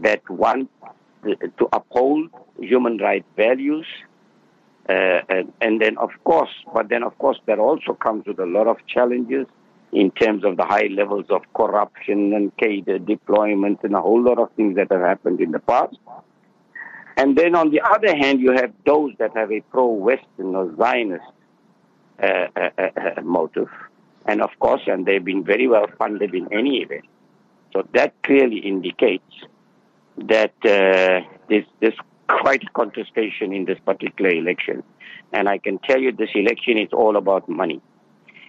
that 0.00 0.28
want 0.30 0.70
to 1.58 1.68
uphold 1.72 2.30
human 2.58 2.98
rights 2.98 3.26
values, 3.36 3.86
uh, 4.88 5.20
and, 5.28 5.52
and 5.60 5.80
then 5.80 5.98
of 5.98 6.10
course, 6.24 6.50
but 6.72 6.88
then 6.88 7.02
of 7.02 7.16
course 7.18 7.38
that 7.46 7.58
also 7.58 7.94
comes 7.94 8.26
with 8.26 8.38
a 8.38 8.46
lot 8.46 8.66
of 8.66 8.76
challenges 8.86 9.46
in 9.92 10.10
terms 10.10 10.44
of 10.44 10.56
the 10.56 10.64
high 10.64 10.88
levels 10.90 11.26
of 11.30 11.42
corruption 11.54 12.32
and 12.32 12.56
cadre 12.56 12.98
deployment 12.98 13.78
and 13.82 13.94
a 13.94 14.00
whole 14.00 14.22
lot 14.22 14.38
of 14.38 14.50
things 14.52 14.76
that 14.76 14.90
have 14.90 15.00
happened 15.00 15.40
in 15.40 15.52
the 15.52 15.58
past. 15.58 15.96
And 17.16 17.36
then 17.36 17.54
on 17.54 17.70
the 17.70 17.80
other 17.80 18.14
hand, 18.14 18.40
you 18.40 18.52
have 18.52 18.72
those 18.84 19.12
that 19.18 19.34
have 19.36 19.50
a 19.50 19.60
pro-Western 19.62 20.54
or 20.54 20.76
Zionist 20.76 21.24
uh, 22.22 22.48
uh, 22.54 22.70
uh, 22.78 22.82
uh, 23.16 23.22
motive. 23.22 23.70
And 24.26 24.42
of 24.42 24.50
course, 24.58 24.82
and 24.86 25.06
they've 25.06 25.24
been 25.24 25.44
very 25.44 25.66
well 25.66 25.86
funded 25.98 26.34
in 26.34 26.52
any 26.52 26.82
event. 26.82 27.06
So 27.72 27.86
that 27.94 28.12
clearly 28.22 28.58
indicates 28.58 29.32
that 30.16 30.54
uh, 30.64 31.26
there's, 31.48 31.64
there's 31.80 31.98
quite 32.28 32.62
contestation 32.74 33.52
in 33.52 33.64
this 33.64 33.78
particular 33.84 34.30
election. 34.30 34.82
And 35.32 35.48
I 35.48 35.58
can 35.58 35.78
tell 35.78 36.00
you 36.00 36.12
this 36.12 36.30
election 36.34 36.78
is 36.78 36.88
all 36.92 37.16
about 37.16 37.48
money. 37.48 37.80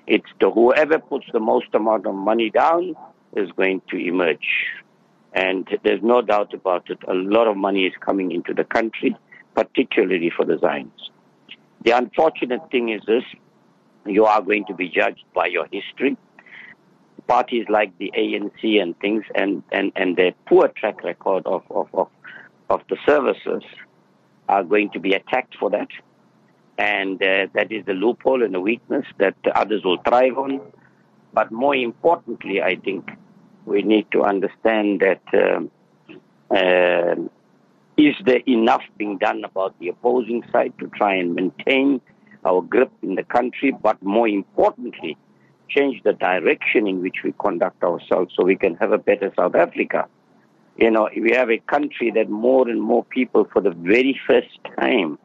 It's 0.05 0.29
the 0.39 0.50
whoever 0.50 1.00
puts 1.00 1.25
the 1.33 1.39
most 1.39 1.67
amount 1.74 2.05
of 2.05 2.15
money 2.15 2.50
down 2.50 2.95
is 3.36 3.51
going 3.51 3.81
to 3.89 3.97
emerge. 3.97 4.47
And 5.33 5.67
there's 5.83 6.01
no 6.01 6.21
doubt 6.21 6.53
about 6.53 6.89
it. 6.89 7.00
A 7.07 7.13
lot 7.13 7.47
of 7.47 7.57
money 7.57 7.86
is 7.86 7.93
coming 8.00 8.31
into 8.31 8.53
the 8.53 8.63
country, 8.63 9.15
particularly 9.53 10.31
for 10.36 10.45
the 10.45 10.55
Zions. 10.55 10.91
The 11.83 11.91
unfortunate 11.91 12.71
thing 12.71 12.89
is 12.89 13.01
this 13.05 13.24
you 14.05 14.25
are 14.25 14.41
going 14.41 14.65
to 14.65 14.74
be 14.74 14.89
judged 14.89 15.25
by 15.36 15.47
your 15.47 15.67
history. 15.71 16.17
Parties 17.27 17.65
like 17.69 17.98
the 17.98 18.12
ANC 18.17 18.81
and 18.81 18.98
things 19.00 19.24
and, 19.36 19.63
and, 19.72 19.91
and 19.96 20.15
their 20.15 20.34
poor 20.46 20.69
track 20.69 21.03
record 21.03 21.46
of, 21.46 21.63
of, 21.69 21.88
of, 21.93 22.07
of 22.69 22.81
the 22.89 22.98
services 23.05 23.63
are 24.48 24.63
going 24.63 24.89
to 24.91 25.00
be 25.00 25.13
attacked 25.13 25.55
for 25.60 25.69
that 25.69 25.89
and 26.77 27.22
uh, 27.24 27.48
that 27.53 27.72
is 27.72 27.86
the 27.86 27.93
loophole 27.93 28.43
and 28.43 28.53
the 28.53 28.60
weakness 28.60 29.05
that 29.17 29.36
others 29.55 29.84
will 29.84 29.98
thrive 30.07 30.38
on. 30.38 30.62
But 31.34 31.51
more 31.51 31.75
importantly, 31.75 32.62
I 32.62 32.75
think 32.75 33.10
we 33.65 33.81
need 33.81 34.10
to 34.12 34.24
understand 34.24 35.01
that 35.01 35.22
um, 35.34 35.72
uh, 36.51 37.15
is 37.98 38.15
there 38.25 38.41
enough 38.48 38.84
being 38.98 39.17
done 39.17 39.43
about 39.43 39.77
the 39.79 39.89
opposing 39.89 40.43
side 40.51 40.74
to 40.79 40.88
try 40.88 41.15
and 41.15 41.34
maintain 41.34 42.00
our 42.46 42.62
grip 42.62 42.91
in 43.01 43.15
the 43.15 43.24
country, 43.24 43.72
but 43.81 44.01
more 44.03 44.27
importantly, 44.27 45.17
change 45.69 46.01
the 46.03 46.13
direction 46.13 46.88
in 46.88 47.01
which 47.01 47.17
we 47.24 47.33
conduct 47.39 47.83
ourselves 47.83 48.33
so 48.36 48.43
we 48.43 48.55
can 48.55 48.75
have 48.75 48.91
a 48.91 48.97
better 48.97 49.31
South 49.38 49.55
Africa. 49.55 50.07
You 50.77 50.91
know, 50.91 51.09
we 51.15 51.31
have 51.31 51.50
a 51.50 51.57
country 51.57 52.12
that 52.12 52.29
more 52.29 52.69
and 52.69 52.81
more 52.81 53.03
people, 53.03 53.47
for 53.51 53.62
the 53.62 53.71
very 53.71 54.19
first 54.27 54.59
time, 54.79 55.17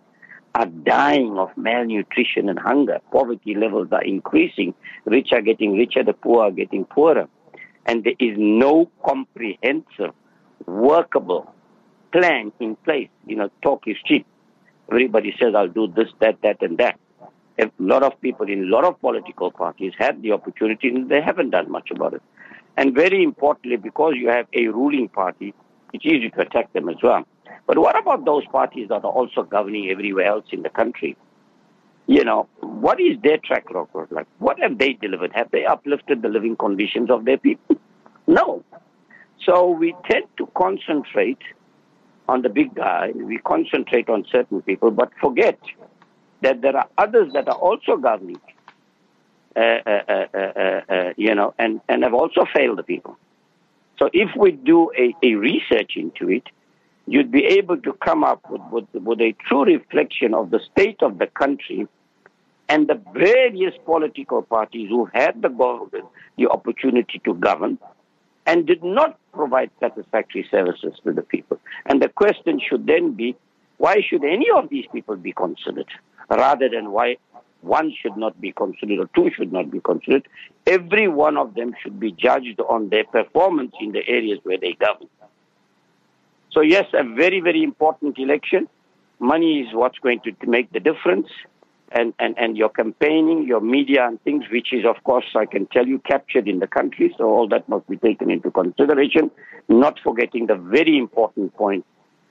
are 0.55 0.67
dying 0.67 1.39
of 1.39 1.51
malnutrition 1.57 2.49
and 2.49 2.59
hunger. 2.59 3.01
Poverty 3.11 3.55
levels 3.55 3.89
are 3.93 4.05
increasing. 4.05 4.75
Rich 5.05 5.29
are 5.33 5.41
getting 5.41 5.77
richer, 5.77 6.03
the 6.03 6.13
poor 6.13 6.45
are 6.45 6.51
getting 6.51 6.85
poorer. 6.85 7.29
And 7.87 8.05
there 8.05 8.15
is 8.19 8.37
no 8.39 8.91
comprehensive, 9.05 10.13
workable 10.67 11.53
plan 12.13 12.53
in 12.61 12.77
place. 12.77 13.09
You 13.27 13.37
know, 13.37 13.51
talk 13.63 13.83
is 13.87 13.97
cheap. 14.05 14.27
Everybody 14.91 15.35
says, 15.41 15.55
I'll 15.57 15.69
do 15.69 15.87
this, 15.89 16.09
that, 16.21 16.39
that, 16.43 16.63
and 16.63 16.79
that. 16.79 16.99
A 17.69 17.83
lot 17.83 18.03
of 18.03 18.21
people 18.21 18.49
in 18.49 18.65
a 18.65 18.67
lot 18.67 18.85
of 18.85 19.01
political 19.01 19.51
parties 19.51 19.93
had 19.99 20.23
the 20.23 20.33
opportunity 20.33 20.89
and 20.89 21.09
they 21.09 21.21
haven't 21.21 21.51
done 21.51 21.71
much 21.71 21.91
about 21.91 22.15
it. 22.15 22.23
And 22.77 22.95
very 22.95 23.23
importantly, 23.23 23.77
because 23.77 24.15
you 24.17 24.29
have 24.29 24.47
a 24.55 24.69
ruling 24.69 25.09
party, 25.09 25.55
it's 25.93 26.05
easy 26.05 26.31
to 26.31 26.41
attack 26.41 26.73
them 26.73 26.89
as 26.89 26.97
well. 27.03 27.25
But 27.67 27.79
what 27.79 27.99
about 27.99 28.25
those 28.25 28.45
parties 28.47 28.89
that 28.89 29.05
are 29.05 29.13
also 29.13 29.43
governing 29.43 29.91
everywhere 29.91 30.27
else 30.27 30.47
in 30.51 30.63
the 30.63 30.71
country? 30.71 31.17
You 32.07 32.25
know, 32.25 32.49
what 32.61 33.01
is 33.01 33.17
their 33.23 33.39
track 33.39 33.71
record 33.73 34.11
like? 34.11 34.27
What 34.39 34.59
have 34.61 34.79
they 34.79 34.95
delivered? 34.95 35.33
Have 35.35 35.51
they 35.51 35.65
uplifted 35.65 36.23
the 36.23 36.29
living 36.29 36.57
conditions 36.57 37.11
of 37.11 37.25
their 37.25 37.39
people? 37.39 37.77
No. 38.29 38.63
So 39.45 39.69
we 39.69 39.97
tend 40.09 40.27
to 40.39 40.49
concentrate 40.57 41.41
on 42.29 42.43
the 42.43 42.49
big 42.49 42.73
guy. 42.75 43.11
We 43.15 43.39
concentrate 43.39 44.09
on 44.09 44.25
certain 44.31 44.63
people, 44.63 44.93
but 44.93 45.11
forget 45.21 45.59
that 46.43 46.61
there 46.61 46.77
are 46.77 46.89
others 46.99 47.33
that 47.33 47.49
are 47.49 47.57
also 47.57 47.97
governing, 47.97 48.41
uh, 49.57 49.61
uh, 49.61 50.03
uh, 50.09 50.27
uh, 50.35 50.81
uh 50.89 51.13
you 51.17 51.35
know, 51.35 51.55
and, 51.59 51.81
and 51.89 52.03
have 52.03 52.15
also 52.15 52.45
failed 52.55 52.79
the 52.79 52.83
people. 52.83 53.17
So 53.99 54.11
if 54.13 54.31
we 54.37 54.53
do 54.53 54.91
a, 54.97 55.15
a 55.23 55.35
research 55.35 55.93
into 55.97 56.31
it, 56.31 56.45
you'd 57.07 57.31
be 57.31 57.45
able 57.45 57.77
to 57.79 57.93
come 57.95 58.25
up 58.25 58.41
with, 58.51 58.63
with, 58.71 59.03
with 59.03 59.21
a 59.21 59.35
true 59.49 59.65
reflection 59.65 60.35
of 60.35 60.51
the 60.51 60.61
state 60.73 61.03
of 61.03 61.19
the 61.19 61.27
country 61.27 61.87
and 62.69 62.89
the 62.89 63.01
various 63.13 63.75
political 63.85 64.43
parties 64.43 64.89
who 64.89 65.09
had 65.13 65.43
the, 65.43 66.03
the 66.39 66.49
opportunity 66.49 67.21
to 67.25 67.35
govern 67.35 67.79
and 68.47 68.67
did 68.67 68.83
not 68.83 69.19
provide 69.33 69.71
satisfactory 69.79 70.47
services 70.51 70.95
to 71.05 71.13
the 71.13 71.23
people. 71.23 71.59
And 71.87 72.03
the 72.03 72.09
question 72.09 72.61
should 72.61 72.87
then 72.87 73.13
be, 73.13 73.37
why 73.79 74.01
should 74.09 74.25
any 74.25 74.47
of 74.55 74.69
these 74.69 74.87
people 74.93 75.17
be 75.17 75.33
considered 75.33 75.89
rather 76.31 76.69
than 76.69 76.93
why 76.93 77.17
one 77.61 77.93
should 78.01 78.17
not 78.17 78.41
be 78.41 78.53
considered 78.53 78.99
or 78.99 79.09
two 79.15 79.31
should 79.37 79.53
not 79.53 79.71
be 79.71 79.81
considered? 79.81 80.27
Every 80.67 81.09
one 81.09 81.37
of 81.37 81.55
them 81.55 81.75
should 81.83 82.01
be 82.01 82.13
judged 82.13 82.61
on 82.61 82.89
their 82.89 83.05
performance 83.05 83.73
in 83.81 83.93
the 83.93 84.07
areas 84.07 84.41
where 84.43 84.59
they 84.59 84.73
govern. 84.73 85.09
So 86.51 86.61
yes, 86.61 86.87
a 86.93 87.05
very, 87.05 87.41
very 87.41 87.63
important 87.63 88.19
election. 88.19 88.69
Money 89.19 89.61
is 89.61 89.75
what's 89.75 89.99
going 89.99 90.21
to 90.21 90.33
make 90.47 90.73
the 90.73 90.81
difference. 90.81 91.29
And, 91.95 92.15
and, 92.19 92.35
and 92.39 92.57
your 92.57 92.71
campaigning, 92.71 93.47
your 93.47 93.61
media 93.61 94.07
and 94.07 94.19
things, 94.23 94.45
which 94.51 94.73
is, 94.73 94.87
of 94.87 95.05
course, 95.05 95.27
I 95.37 95.45
can 95.45 95.67
tell 95.67 95.87
you, 95.87 95.99
captured 95.99 96.49
in 96.49 96.59
the 96.59 96.67
country. 96.67 97.15
So 97.19 97.25
all 97.25 97.49
that 97.49 97.69
must 97.69 97.87
be 97.87 97.99
taken 97.99 98.31
into 98.31 98.51
consideration, 98.51 99.31
not 99.69 100.01
forgetting 100.03 100.47
the 100.47 100.55
very 100.55 100.97
important 100.97 101.55
point, 101.55 101.85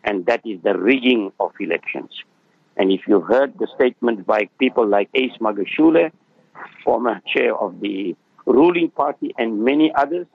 and 0.03 0.25
that 0.25 0.41
is 0.45 0.59
the 0.63 0.75
rigging 0.75 1.31
of 1.39 1.51
elections. 1.59 2.09
And 2.77 2.91
if 2.91 3.01
you've 3.07 3.25
heard 3.25 3.57
the 3.59 3.67
statements 3.75 4.23
by 4.25 4.49
people 4.59 4.87
like 4.87 5.09
Ace 5.13 5.37
Magashule, 5.39 6.11
former 6.83 7.21
chair 7.27 7.55
of 7.55 7.79
the 7.79 8.15
ruling 8.45 8.89
party, 8.89 9.33
and 9.37 9.63
many 9.63 9.93
others, 9.93 10.27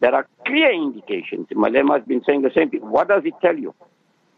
there 0.00 0.14
are 0.14 0.26
clear 0.46 0.72
indications. 0.72 1.48
Malema 1.52 1.98
has 1.98 2.06
been 2.06 2.22
saying 2.24 2.42
the 2.42 2.52
same 2.56 2.70
thing. 2.70 2.80
What 2.80 3.08
does 3.08 3.22
it 3.24 3.34
tell 3.42 3.56
you? 3.56 3.74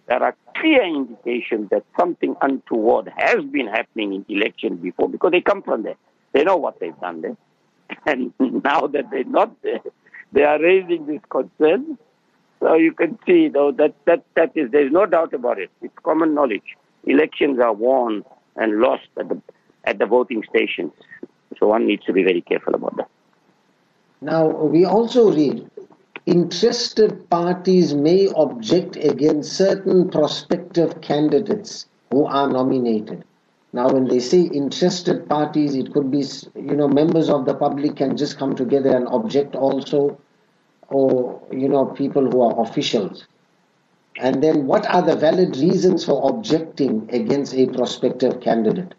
There 0.09 0.23
are 0.23 0.35
clear 0.57 0.83
indications 0.83 1.71
that 1.71 1.85
something 1.99 2.35
untoward 2.41 3.13
has 3.17 3.45
been 3.45 3.69
happening 3.69 4.15
in 4.15 4.25
elections 4.29 4.81
before 4.81 5.09
because 5.09 5.31
they 5.31 5.41
come 5.41 5.63
from 5.63 5.83
there. 5.85 5.95
They 6.33 6.43
know 6.43 6.57
what 6.57 6.81
they've 6.81 6.99
done 7.01 7.21
there. 7.23 7.37
And 8.07 8.33
now 8.39 8.87
that 8.87 9.11
they're 9.11 9.25
not 9.25 9.55
there, 9.63 9.81
they 10.33 10.43
are 10.45 10.61
raising 10.61 11.07
this 11.07 11.21
concern. 11.29 11.99
So 12.61 12.75
you 12.75 12.93
can 12.93 13.19
see, 13.27 13.49
though, 13.49 13.73
that, 13.73 13.95
that, 14.07 14.25
that 14.35 14.53
is, 14.55 14.71
there's 14.71 14.93
no 14.93 15.07
doubt 15.07 15.33
about 15.33 15.59
it. 15.59 15.71
It's 15.81 15.95
common 16.03 16.35
knowledge. 16.35 16.77
Elections 17.05 17.59
are 17.59 17.73
won 17.73 18.25
and 18.57 18.81
lost 18.81 19.09
at 19.19 19.29
the, 19.29 19.41
at 19.85 19.99
the 19.99 20.07
voting 20.07 20.43
stations. 20.49 20.93
So 21.59 21.67
one 21.67 21.87
needs 21.87 22.05
to 22.05 22.13
be 22.13 22.23
very 22.23 22.41
careful 22.41 22.75
about 22.75 22.97
that. 22.97 23.09
Now, 24.21 24.49
we 24.49 24.85
also 24.85 25.33
read 25.33 25.71
interested 26.27 27.29
parties 27.31 27.95
may 27.95 28.29
object 28.37 28.97
against 28.97 29.55
certain 29.55 30.11
prospective 30.11 31.01
candidates 31.01 31.87
who 32.11 32.27
are 32.27 32.49
nominated. 32.49 33.25
Now, 33.73 33.89
when 33.89 34.09
they 34.09 34.19
say 34.19 34.43
interested 34.43 35.29
parties, 35.29 35.75
it 35.75 35.93
could 35.93 36.11
be, 36.11 36.25
you 36.57 36.77
know, 36.77 36.89
members 36.89 37.31
of 37.31 37.47
the 37.47 37.55
public 37.55 37.97
can 37.97 38.17
just 38.17 38.37
come 38.37 38.55
together 38.57 38.95
and 38.95 39.07
object 39.09 39.55
also, 39.55 40.21
or, 40.89 41.41
you 41.53 41.69
know, 41.69 41.87
people 41.87 42.29
who 42.29 42.43
are 42.43 42.61
officials. 42.61 43.27
And 44.19 44.43
then 44.43 44.67
what 44.67 44.87
are 44.87 45.03
the 45.03 45.17
valid 45.17 45.57
reasons 45.57 46.05
for 46.05 46.29
objecting 46.29 47.09
against 47.13 47.55
a 47.55 47.67
prospective 47.67 48.41
candidate? 48.41 48.95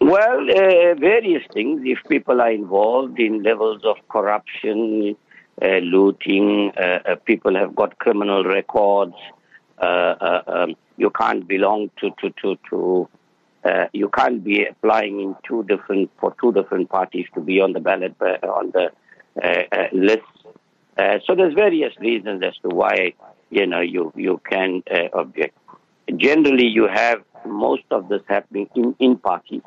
Well, 0.00 0.50
uh, 0.50 0.94
various 0.96 1.42
things. 1.52 1.82
If 1.84 1.98
people 2.08 2.40
are 2.40 2.50
involved 2.50 3.18
in 3.18 3.42
levels 3.42 3.82
of 3.84 3.96
corruption, 4.08 5.16
uh, 5.62 5.78
looting, 5.78 6.72
uh, 6.76 6.98
uh 7.06 7.16
people 7.24 7.54
have 7.54 7.74
got 7.74 7.98
criminal 7.98 8.44
records, 8.44 9.14
uh, 9.78 9.84
uh, 9.84 10.42
um, 10.46 10.76
you 10.96 11.10
can't 11.10 11.46
belong 11.48 11.90
to 12.00 12.10
to 12.20 12.30
to, 12.42 12.58
to 12.68 13.08
you 13.94 14.10
can't 14.10 14.44
be 14.44 14.66
applying 14.66 15.20
in 15.20 15.36
two 15.48 15.62
different 15.64 16.10
for 16.20 16.34
two 16.38 16.52
different 16.52 16.90
parties 16.90 17.26
to 17.34 17.40
be 17.40 17.60
on 17.60 17.72
the 17.72 17.80
ballot 17.80 18.14
on 18.42 18.72
the 18.72 18.90
list. 19.92 20.22
so 21.26 21.34
there's 21.34 21.54
various 21.54 21.94
reasons 21.98 22.42
as 22.44 22.54
to 22.58 22.68
why 22.68 23.14
you 23.50 23.66
know 23.66 23.80
you 23.80 24.12
you 24.16 24.40
can 24.48 24.82
object. 25.12 25.56
Generally, 26.16 26.66
you 26.66 26.86
have 26.86 27.22
most 27.46 27.84
of 27.90 28.08
this 28.08 28.22
happening 28.28 28.68
in 28.74 28.94
in 28.98 29.16
parties 29.16 29.62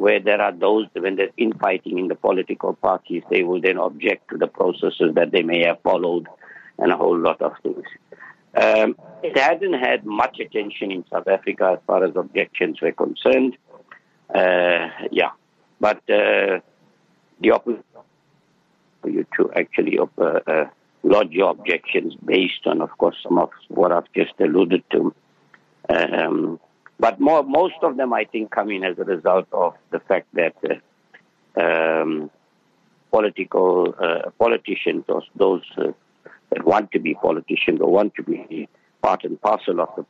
where 0.00 0.18
there 0.18 0.40
are 0.40 0.52
those, 0.52 0.86
when 0.98 1.16
there's 1.16 1.32
infighting 1.36 1.98
in 1.98 2.08
the 2.08 2.14
political 2.14 2.72
parties, 2.72 3.22
they 3.30 3.42
will 3.42 3.60
then 3.60 3.76
object 3.76 4.30
to 4.30 4.38
the 4.38 4.46
processes 4.46 5.14
that 5.14 5.30
they 5.30 5.42
may 5.42 5.62
have 5.64 5.78
followed 5.82 6.26
and 6.78 6.90
a 6.90 6.96
whole 6.96 7.18
lot 7.18 7.40
of 7.42 7.52
things. 7.62 7.84
Um, 8.54 8.96
it 9.22 9.36
hasn't 9.38 9.74
had 9.74 10.06
much 10.06 10.40
attention 10.40 10.90
in 10.90 11.04
South 11.12 11.28
Africa 11.28 11.74
as 11.74 11.78
far 11.86 12.02
as 12.02 12.16
objections 12.16 12.80
were 12.80 12.92
concerned. 12.92 13.56
Uh, 14.34 14.88
yeah, 15.12 15.30
but 15.78 15.98
uh, 16.08 16.60
the 17.40 17.50
opposite 17.52 17.84
for 19.02 19.10
you 19.10 19.26
to 19.36 19.52
actually 19.52 19.98
uh, 19.98 20.22
uh, 20.22 20.64
lodge 21.02 21.30
your 21.30 21.50
objections 21.50 22.14
based 22.24 22.66
on, 22.66 22.80
of 22.80 22.90
course, 22.98 23.16
some 23.22 23.38
of 23.38 23.50
what 23.68 23.92
I've 23.92 24.12
just 24.14 24.32
alluded 24.38 24.84
to. 24.92 25.14
Um, 25.88 26.60
but 26.98 27.18
more, 27.18 27.42
most 27.42 27.76
of 27.82 27.96
them, 27.96 28.12
I 28.12 28.24
think, 28.24 28.50
come 28.50 28.70
in 28.70 28.84
as 28.84 28.98
a 28.98 29.04
result 29.04 29.48
of 29.52 29.74
the 29.90 30.00
fact 30.00 30.28
that 30.34 30.54
uh, 30.68 31.60
um, 31.60 32.30
political 33.10 33.94
uh, 33.98 34.30
politicians, 34.38 35.04
or 35.08 35.22
those 35.34 35.62
uh, 35.78 35.92
that 36.50 36.64
want 36.64 36.92
to 36.92 36.98
be 36.98 37.14
politicians 37.14 37.80
or 37.80 37.90
want 37.90 38.14
to 38.16 38.22
be 38.22 38.68
part 39.02 39.24
and 39.24 39.40
parcel 39.40 39.80
of 39.80 39.88
the 39.96 40.04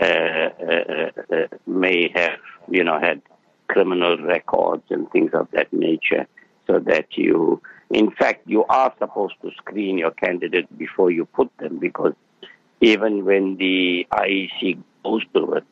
uh, 0.00 0.06
uh, 0.06 1.10
uh, 1.34 1.46
may 1.66 2.10
have, 2.14 2.38
you 2.70 2.84
know, 2.84 2.98
had 3.00 3.20
criminal 3.68 4.16
records 4.18 4.84
and 4.90 5.10
things 5.10 5.32
of 5.34 5.48
that 5.52 5.72
nature, 5.72 6.26
so 6.70 6.78
that 6.78 7.06
you, 7.16 7.60
in 7.90 8.10
fact, 8.12 8.42
you 8.46 8.64
are 8.66 8.94
supposed 8.98 9.34
to 9.42 9.50
screen 9.56 9.98
your 9.98 10.12
candidate 10.12 10.66
before 10.78 11.10
you 11.10 11.24
put 11.24 11.50
them 11.58 11.78
because 11.78 12.14
even 12.80 13.24
when 13.24 13.56
the 13.56 14.06
IEC 14.12 14.78
goes 15.04 15.22
to 15.34 15.54
it, 15.54 15.64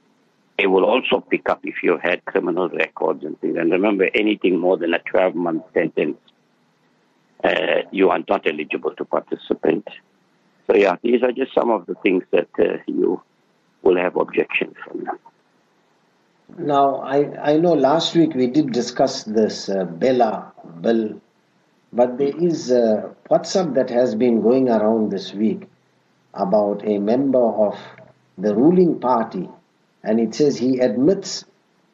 they 0.58 0.66
will 0.66 0.84
also 0.84 1.20
pick 1.20 1.48
up 1.48 1.60
if 1.62 1.76
you 1.84 1.98
had 2.02 2.24
criminal 2.24 2.68
records 2.68 3.22
and 3.24 3.40
things. 3.40 3.56
And 3.56 3.70
remember, 3.70 4.08
anything 4.12 4.58
more 4.58 4.76
than 4.76 4.92
a 4.92 4.98
12 4.98 5.36
month 5.36 5.62
sentence, 5.72 6.18
uh, 7.44 7.82
you 7.92 8.10
are 8.10 8.20
not 8.28 8.44
eligible 8.46 8.92
to 8.96 9.04
participate. 9.04 9.86
So, 10.66 10.76
yeah, 10.76 10.96
these 11.02 11.22
are 11.22 11.30
just 11.30 11.54
some 11.54 11.70
of 11.70 11.86
the 11.86 11.94
things 12.02 12.24
that 12.32 12.48
uh, 12.58 12.78
you 12.88 13.22
will 13.82 13.96
have 13.96 14.16
objections 14.16 14.74
from. 14.84 15.04
Them. 15.04 15.18
Now, 16.56 16.96
I, 16.96 17.52
I 17.52 17.56
know 17.58 17.74
last 17.74 18.14
week 18.14 18.34
we 18.34 18.46
did 18.46 18.72
discuss 18.72 19.22
this 19.24 19.68
uh, 19.68 19.84
BELA 19.84 20.52
bill, 20.80 21.20
but 21.92 22.16
there 22.16 22.36
is 22.36 22.70
a 22.70 23.14
WhatsApp 23.30 23.74
that 23.74 23.90
has 23.90 24.14
been 24.14 24.40
going 24.40 24.68
around 24.70 25.10
this 25.10 25.34
week 25.34 25.68
about 26.32 26.86
a 26.88 26.98
member 26.98 27.42
of 27.42 27.78
the 28.38 28.54
ruling 28.54 28.98
party, 28.98 29.48
and 30.02 30.18
it 30.18 30.34
says 30.34 30.56
he 30.56 30.78
admits 30.78 31.44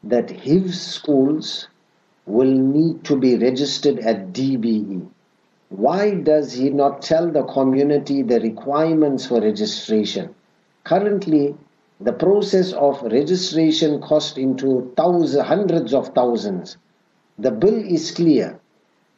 that 0.03 0.29
his 0.29 0.79
schools 0.81 1.67
will 2.25 2.53
need 2.53 3.03
to 3.03 3.17
be 3.17 3.35
registered 3.37 3.99
at 3.99 4.31
DBE. 4.31 5.07
Why 5.69 6.11
does 6.11 6.53
he 6.53 6.69
not 6.69 7.01
tell 7.01 7.29
the 7.29 7.43
community 7.43 8.21
the 8.21 8.39
requirements 8.39 9.25
for 9.25 9.41
registration? 9.41 10.33
Currently, 10.85 11.55
the 11.99 12.13
process 12.13 12.73
of 12.73 13.01
registration 13.03 14.01
costs 14.01 14.37
into 14.37 14.93
thousands, 14.97 15.47
hundreds 15.47 15.93
of 15.93 16.09
thousands. 16.09 16.77
The 17.39 17.51
bill 17.51 17.75
is 17.75 18.11
clear 18.11 18.59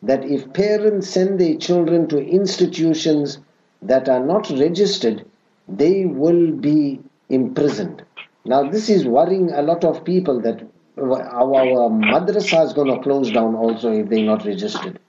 that 0.03 0.23
if 0.23 0.53
parents 0.53 1.09
send 1.09 1.39
their 1.39 1.57
children 1.57 2.07
to 2.09 2.17
institutions 2.17 3.39
that 3.81 4.07
are 4.07 4.23
not 4.23 4.49
registered, 4.49 5.25
they 5.67 6.05
will 6.05 6.51
be 6.51 6.99
imprisoned. 7.29 8.03
Now, 8.45 8.69
this 8.69 8.89
is 8.89 9.05
worrying 9.05 9.51
a 9.51 9.61
lot 9.61 9.83
of 9.83 10.05
people 10.05 10.39
that 10.41 10.65
our, 10.97 11.21
our 11.21 11.89
madrasa 11.89 12.65
is 12.65 12.73
going 12.73 12.95
to 12.95 13.01
close 13.01 13.31
down 13.31 13.55
also 13.55 13.91
if 13.91 14.09
they're 14.09 14.23
not 14.23 14.45
registered. 14.45 14.99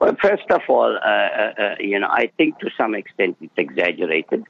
Well, 0.00 0.16
first 0.20 0.48
of 0.50 0.62
all, 0.68 0.96
uh, 0.96 1.08
uh, 1.08 1.52
uh, 1.58 1.74
you 1.80 1.98
know, 1.98 2.06
I 2.08 2.30
think 2.36 2.58
to 2.60 2.70
some 2.76 2.94
extent 2.94 3.36
it's 3.40 3.52
exaggerated. 3.56 4.44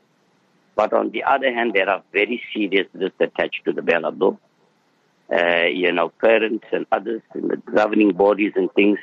But 0.74 0.92
on 0.92 1.11
the 1.11 1.24
other 1.24 1.52
hand, 1.52 1.72
there 1.74 1.88
are 1.88 2.02
very 2.12 2.42
serious 2.54 2.87
risks 2.94 3.16
attached 3.20 3.64
to 3.66 3.72
the 3.72 3.82
Bill. 3.82 4.38
Uh, 5.32 5.64
you 5.66 5.92
know, 5.92 6.11
parents 6.11 6.66
and 6.72 6.87
others 6.92 7.22
in 7.35 7.48
the 7.48 7.56
governing 7.56 8.12
bodies 8.12 8.52
and 8.54 8.70
things 8.72 8.98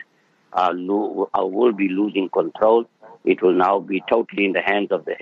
are 0.53 0.73
lo- 0.73 1.29
are, 1.33 1.47
will 1.47 1.73
be 1.73 1.89
losing 1.89 2.29
control. 2.29 2.85
It 3.25 3.41
will 3.41 3.53
now 3.53 3.79
be 3.79 4.03
totally 4.09 4.45
in 4.45 4.53
the 4.53 4.61
hands 4.61 4.91
of 4.91 5.05
the 5.05 5.15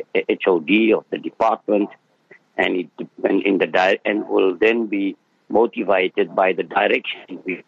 HOD 0.44 0.98
of 0.98 1.06
the 1.10 1.18
department, 1.18 1.90
and 2.58 2.76
it 2.78 2.90
and 3.24 3.42
in 3.44 3.58
the 3.58 3.68
di- 3.68 4.00
and 4.04 4.28
will 4.28 4.56
then 4.56 4.88
be 4.88 5.16
motivated 5.50 6.36
by 6.36 6.54
the 6.54 6.64
direction 6.64 7.40
we 7.46 7.64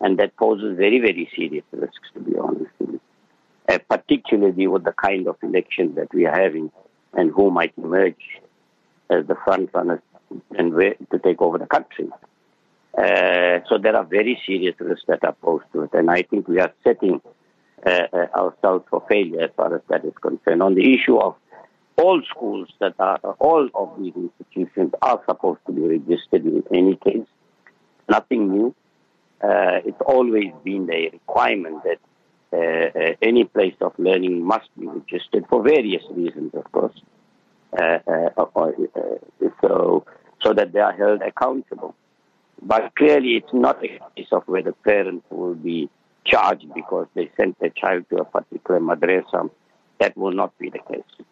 and 0.00 0.18
that 0.18 0.36
poses 0.36 0.76
very 0.76 0.98
very 0.98 1.28
serious 1.34 1.64
risks 1.72 2.08
to 2.12 2.20
be 2.20 2.36
honest 2.36 2.70
uh, 3.68 3.78
particularly 3.88 4.66
with 4.66 4.84
the 4.84 4.92
kind 4.92 5.26
of 5.26 5.36
election 5.42 5.94
that 5.94 6.12
we 6.12 6.26
are 6.26 6.38
having 6.38 6.70
and 7.14 7.30
who 7.30 7.50
might 7.50 7.72
emerge 7.76 8.40
as 9.10 9.26
the 9.26 9.36
front 9.44 9.70
runners 9.74 10.00
and 10.58 10.72
to 10.72 11.18
take 11.18 11.40
over 11.42 11.58
the 11.58 11.66
country. 11.66 12.08
Uh, 12.96 13.60
so 13.68 13.78
there 13.78 13.96
are 13.96 14.04
very 14.04 14.40
serious 14.46 14.74
risks 14.78 15.04
that 15.08 15.24
are 15.24 15.32
posed 15.32 15.64
to 15.72 15.82
it, 15.82 15.90
and 15.94 16.10
I 16.10 16.22
think 16.22 16.48
we 16.48 16.60
are 16.60 16.72
setting 16.84 17.20
uh, 17.86 17.90
uh, 17.90 18.26
ourselves 18.36 18.84
for 18.90 19.04
failure 19.08 19.42
as 19.42 19.50
far 19.56 19.74
as 19.74 19.82
that 19.88 20.04
is 20.04 20.12
concerned. 20.20 20.62
On 20.62 20.74
the 20.74 20.94
issue 20.94 21.16
of 21.16 21.36
all 21.96 22.20
schools 22.28 22.68
that 22.80 22.94
are, 22.98 23.18
all 23.38 23.68
of 23.74 23.98
these 23.98 24.12
institutions 24.14 24.92
are 25.00 25.20
supposed 25.28 25.60
to 25.66 25.72
be 25.72 25.82
registered 25.82 26.44
in 26.44 26.62
any 26.72 26.96
case. 26.96 27.26
Nothing 28.08 28.50
new. 28.50 28.74
Uh, 29.42 29.80
it's 29.84 30.00
always 30.06 30.52
been 30.62 30.86
the 30.86 31.10
requirement 31.12 31.82
that 31.84 31.98
Uh, 32.52 32.58
uh, 32.58 33.12
any 33.22 33.44
place 33.44 33.74
of 33.80 33.92
learning 33.98 34.44
must 34.44 34.68
be 34.78 34.86
registered 34.86 35.46
for 35.48 35.62
various 35.62 36.02
reasons, 36.10 36.52
of 36.54 36.70
course. 36.70 36.94
Uh, 37.72 37.98
uh, 38.06 38.44
so, 39.62 40.04
so 40.42 40.52
that 40.52 40.72
they 40.72 40.80
are 40.80 40.92
held 40.92 41.22
accountable. 41.22 41.94
But 42.60 42.94
clearly, 42.94 43.36
it's 43.36 43.54
not 43.54 43.82
a 43.82 43.88
case 44.14 44.28
of 44.32 44.42
where 44.46 44.62
the 44.62 44.72
parents 44.72 45.24
will 45.30 45.54
be 45.54 45.88
charged 46.24 46.66
because 46.74 47.06
they 47.14 47.30
sent 47.38 47.58
their 47.58 47.70
child 47.70 48.04
to 48.10 48.16
a 48.16 48.24
particular 48.24 48.80
madrasa. 48.80 49.50
That 49.98 50.16
will 50.16 50.32
not 50.32 50.56
be 50.58 50.68
the 50.68 50.78
case. 50.78 51.26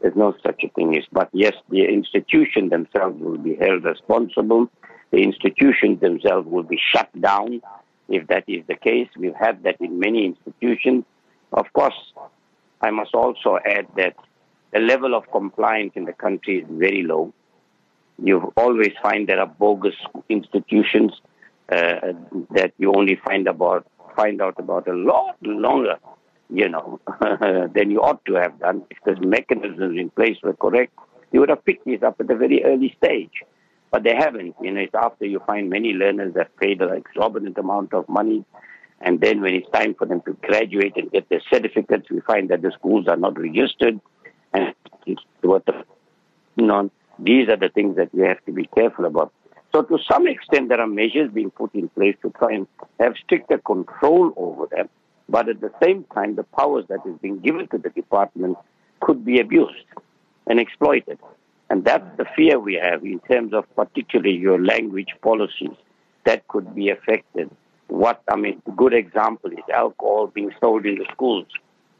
There's 0.00 0.16
no 0.16 0.34
such 0.44 0.62
a 0.64 0.68
thing. 0.68 0.96
As. 0.96 1.04
But 1.12 1.28
yes, 1.32 1.52
the 1.68 1.84
institution 1.84 2.70
themselves 2.70 3.20
will 3.20 3.38
be 3.38 3.56
held 3.56 3.84
responsible. 3.84 4.68
The 5.10 5.18
institutions 5.18 6.00
themselves 6.00 6.48
will 6.48 6.62
be 6.62 6.80
shut 6.92 7.08
down 7.20 7.60
if 8.08 8.26
that 8.28 8.44
is 8.46 8.64
the 8.66 8.76
case. 8.76 9.08
We've 9.16 9.34
had 9.34 9.62
that 9.64 9.76
in 9.80 9.98
many 9.98 10.24
institutions. 10.26 11.04
Of 11.52 11.72
course, 11.72 11.94
I 12.80 12.90
must 12.90 13.14
also 13.14 13.58
add 13.64 13.86
that 13.96 14.16
the 14.72 14.80
level 14.80 15.14
of 15.14 15.30
compliance 15.30 15.92
in 15.94 16.04
the 16.04 16.12
country 16.12 16.58
is 16.58 16.66
very 16.68 17.02
low. 17.02 17.32
You 18.22 18.52
always 18.56 18.92
find 19.02 19.28
there 19.28 19.40
are 19.40 19.46
bogus 19.46 19.94
institutions 20.28 21.12
uh, 21.70 22.12
that 22.50 22.72
you 22.78 22.92
only 22.94 23.18
find 23.24 23.48
about 23.48 23.86
find 24.16 24.40
out 24.40 24.54
about 24.58 24.86
a 24.86 24.92
lot 24.92 25.36
longer, 25.42 25.96
you 26.48 26.68
know, 26.68 27.00
than 27.74 27.90
you 27.90 28.00
ought 28.00 28.24
to 28.26 28.34
have 28.34 28.58
done. 28.60 28.84
If 28.90 28.98
the 29.04 29.26
mechanisms 29.26 29.98
in 29.98 30.10
place 30.10 30.36
were 30.42 30.52
correct, 30.54 30.92
you 31.32 31.40
would 31.40 31.48
have 31.48 31.64
picked 31.64 31.84
these 31.84 32.02
up 32.02 32.20
at 32.20 32.30
a 32.30 32.36
very 32.36 32.62
early 32.64 32.94
stage. 32.96 33.42
But 33.94 34.02
they 34.02 34.16
haven't. 34.16 34.56
You 34.60 34.72
know, 34.72 34.80
it's 34.80 34.92
after 34.92 35.24
you 35.24 35.40
find 35.46 35.70
many 35.70 35.92
learners 35.92 36.34
that 36.34 36.56
paid 36.56 36.82
an 36.82 36.96
exorbitant 36.96 37.56
amount 37.58 37.94
of 37.94 38.08
money, 38.08 38.44
and 39.00 39.20
then 39.20 39.40
when 39.40 39.54
it's 39.54 39.70
time 39.70 39.94
for 39.94 40.04
them 40.04 40.20
to 40.22 40.32
graduate 40.32 40.94
and 40.96 41.12
get 41.12 41.28
their 41.28 41.40
certificates, 41.48 42.10
we 42.10 42.18
find 42.22 42.48
that 42.48 42.60
the 42.62 42.72
schools 42.72 43.06
are 43.06 43.16
not 43.16 43.38
registered, 43.38 44.00
and 44.52 44.74
it's 45.06 45.22
the 45.42 45.84
you 46.56 46.66
know, 46.66 46.90
these 47.20 47.48
are 47.48 47.56
the 47.56 47.68
things 47.68 47.94
that 47.94 48.12
we 48.12 48.22
have 48.26 48.44
to 48.46 48.52
be 48.52 48.66
careful 48.74 49.04
about. 49.04 49.32
So 49.72 49.82
to 49.82 49.98
some 50.10 50.26
extent, 50.26 50.70
there 50.70 50.80
are 50.80 50.88
measures 50.88 51.30
being 51.32 51.52
put 51.52 51.72
in 51.76 51.88
place 51.90 52.16
to 52.22 52.30
try 52.30 52.52
and 52.52 52.66
have 52.98 53.14
stricter 53.24 53.58
control 53.58 54.32
over 54.36 54.66
them. 54.74 54.88
But 55.28 55.48
at 55.48 55.60
the 55.60 55.70
same 55.80 56.04
time, 56.12 56.34
the 56.34 56.42
powers 56.42 56.86
that 56.88 57.06
is 57.06 57.14
being 57.22 57.38
given 57.38 57.68
to 57.68 57.78
the 57.78 57.90
department 57.90 58.58
could 58.98 59.24
be 59.24 59.38
abused 59.38 59.86
and 60.48 60.58
exploited. 60.58 61.20
And 61.70 61.84
that's 61.84 62.04
the 62.16 62.26
fear 62.36 62.58
we 62.58 62.74
have 62.74 63.04
in 63.04 63.20
terms 63.20 63.52
of 63.54 63.64
particularly 63.74 64.36
your 64.36 64.62
language 64.62 65.14
policies 65.22 65.76
that 66.24 66.46
could 66.48 66.74
be 66.74 66.90
affected. 66.90 67.50
What, 67.88 68.22
I 68.28 68.36
mean, 68.36 68.62
a 68.66 68.70
good 68.70 68.94
example 68.94 69.50
is 69.50 69.64
alcohol 69.72 70.28
being 70.28 70.50
sold 70.60 70.86
in 70.86 70.96
the 70.96 71.06
schools, 71.12 71.46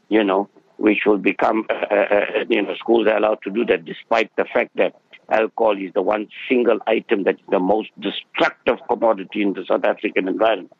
you 0.09 0.23
know, 0.23 0.49
which 0.77 0.99
will 1.05 1.17
become, 1.17 1.65
uh, 1.69 1.95
uh, 1.95 1.95
uh, 1.95 2.43
you 2.49 2.61
know, 2.61 2.75
schools 2.75 3.07
are 3.07 3.17
allowed 3.17 3.39
to 3.43 3.49
do 3.49 3.65
that 3.65 3.85
despite 3.85 4.31
the 4.35 4.45
fact 4.53 4.71
that 4.75 4.95
alcohol 5.29 5.77
is 5.77 5.91
the 5.93 6.01
one 6.01 6.27
single 6.49 6.79
item 6.87 7.23
that 7.23 7.35
is 7.35 7.45
the 7.49 7.59
most 7.59 7.89
destructive 7.99 8.77
commodity 8.89 9.41
in 9.41 9.53
the 9.53 9.65
South 9.67 9.83
African 9.83 10.27
environment 10.27 10.71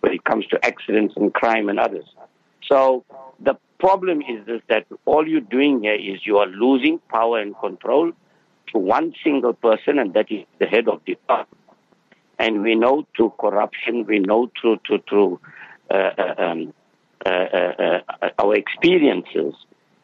when 0.00 0.12
it 0.12 0.24
comes 0.24 0.46
to 0.46 0.64
accidents 0.64 1.14
and 1.16 1.32
crime 1.32 1.68
and 1.68 1.78
others. 1.78 2.04
So 2.70 3.04
the 3.40 3.54
problem 3.82 4.22
is 4.22 4.46
this, 4.46 4.62
that 4.68 4.86
all 5.06 5.26
you're 5.26 5.40
doing 5.58 5.82
here 5.82 5.94
is 6.12 6.24
you 6.24 6.38
are 6.38 6.46
losing 6.46 7.00
power 7.10 7.40
and 7.40 7.52
control 7.58 8.12
to 8.68 8.78
one 8.78 9.12
single 9.24 9.54
person, 9.54 9.98
and 9.98 10.14
that 10.14 10.30
is 10.30 10.44
the 10.60 10.66
head 10.66 10.86
of 10.88 11.00
the 11.04 11.14
department. 11.14 11.58
And 12.38 12.62
we 12.62 12.76
know 12.76 13.04
through 13.16 13.32
corruption, 13.40 14.06
we 14.06 14.20
know 14.20 14.50
through 14.60 14.78
through, 14.86 15.02
through 15.08 15.40
uh, 15.90 16.10
uh 16.16 16.34
um, 16.38 16.72
uh, 17.26 17.28
uh, 17.28 18.00
uh, 18.22 18.28
our 18.38 18.54
experiences 18.54 19.54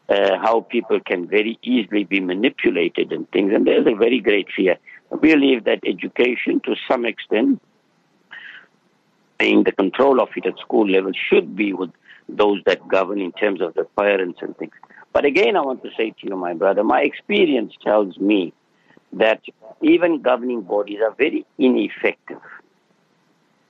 uh, 0.09 0.37
how 0.45 0.59
people 0.61 0.99
can 0.99 1.27
very 1.27 1.57
easily 1.61 2.03
be 2.03 2.19
manipulated 2.19 3.13
and 3.13 3.31
things. 3.31 3.53
And 3.53 3.65
there's 3.65 3.87
a 3.87 3.95
very 3.95 4.19
great 4.19 4.47
fear. 4.55 4.77
We 5.09 5.17
believe 5.33 5.63
that 5.63 5.79
education, 5.85 6.59
to 6.65 6.75
some 6.85 7.05
extent, 7.05 7.61
being 9.37 9.63
the 9.63 9.71
control 9.71 10.21
of 10.21 10.29
it 10.35 10.45
at 10.45 10.59
school 10.59 10.87
level, 10.89 11.13
should 11.29 11.55
be 11.55 11.71
with 11.71 11.91
those 12.35 12.61
that 12.65 12.87
govern 12.87 13.19
in 13.19 13.31
terms 13.31 13.61
of 13.61 13.73
the 13.73 13.85
parents 13.97 14.39
and 14.41 14.57
things. 14.57 14.73
But 15.13 15.25
again, 15.25 15.55
I 15.55 15.61
want 15.61 15.83
to 15.83 15.89
say 15.97 16.11
to 16.11 16.27
you, 16.27 16.35
my 16.35 16.53
brother, 16.53 16.83
my 16.83 17.01
experience 17.01 17.73
tells 17.83 18.17
me 18.17 18.53
that 19.13 19.41
even 19.81 20.21
governing 20.21 20.61
bodies 20.61 20.99
are 21.03 21.13
very 21.15 21.45
ineffective. 21.57 22.41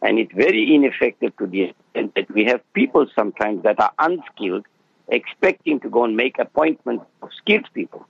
And 0.01 0.17
it's 0.19 0.33
very 0.33 0.73
ineffective 0.75 1.35
to 1.37 1.47
the 1.47 1.63
extent 1.63 2.15
that 2.15 2.31
we 2.33 2.45
have 2.45 2.61
people 2.73 3.07
sometimes 3.15 3.63
that 3.63 3.79
are 3.79 3.91
unskilled, 3.99 4.65
expecting 5.07 5.79
to 5.81 5.89
go 5.89 6.03
and 6.05 6.15
make 6.15 6.39
appointments 6.39 7.05
of 7.21 7.29
skilled 7.37 7.69
people. 7.73 8.05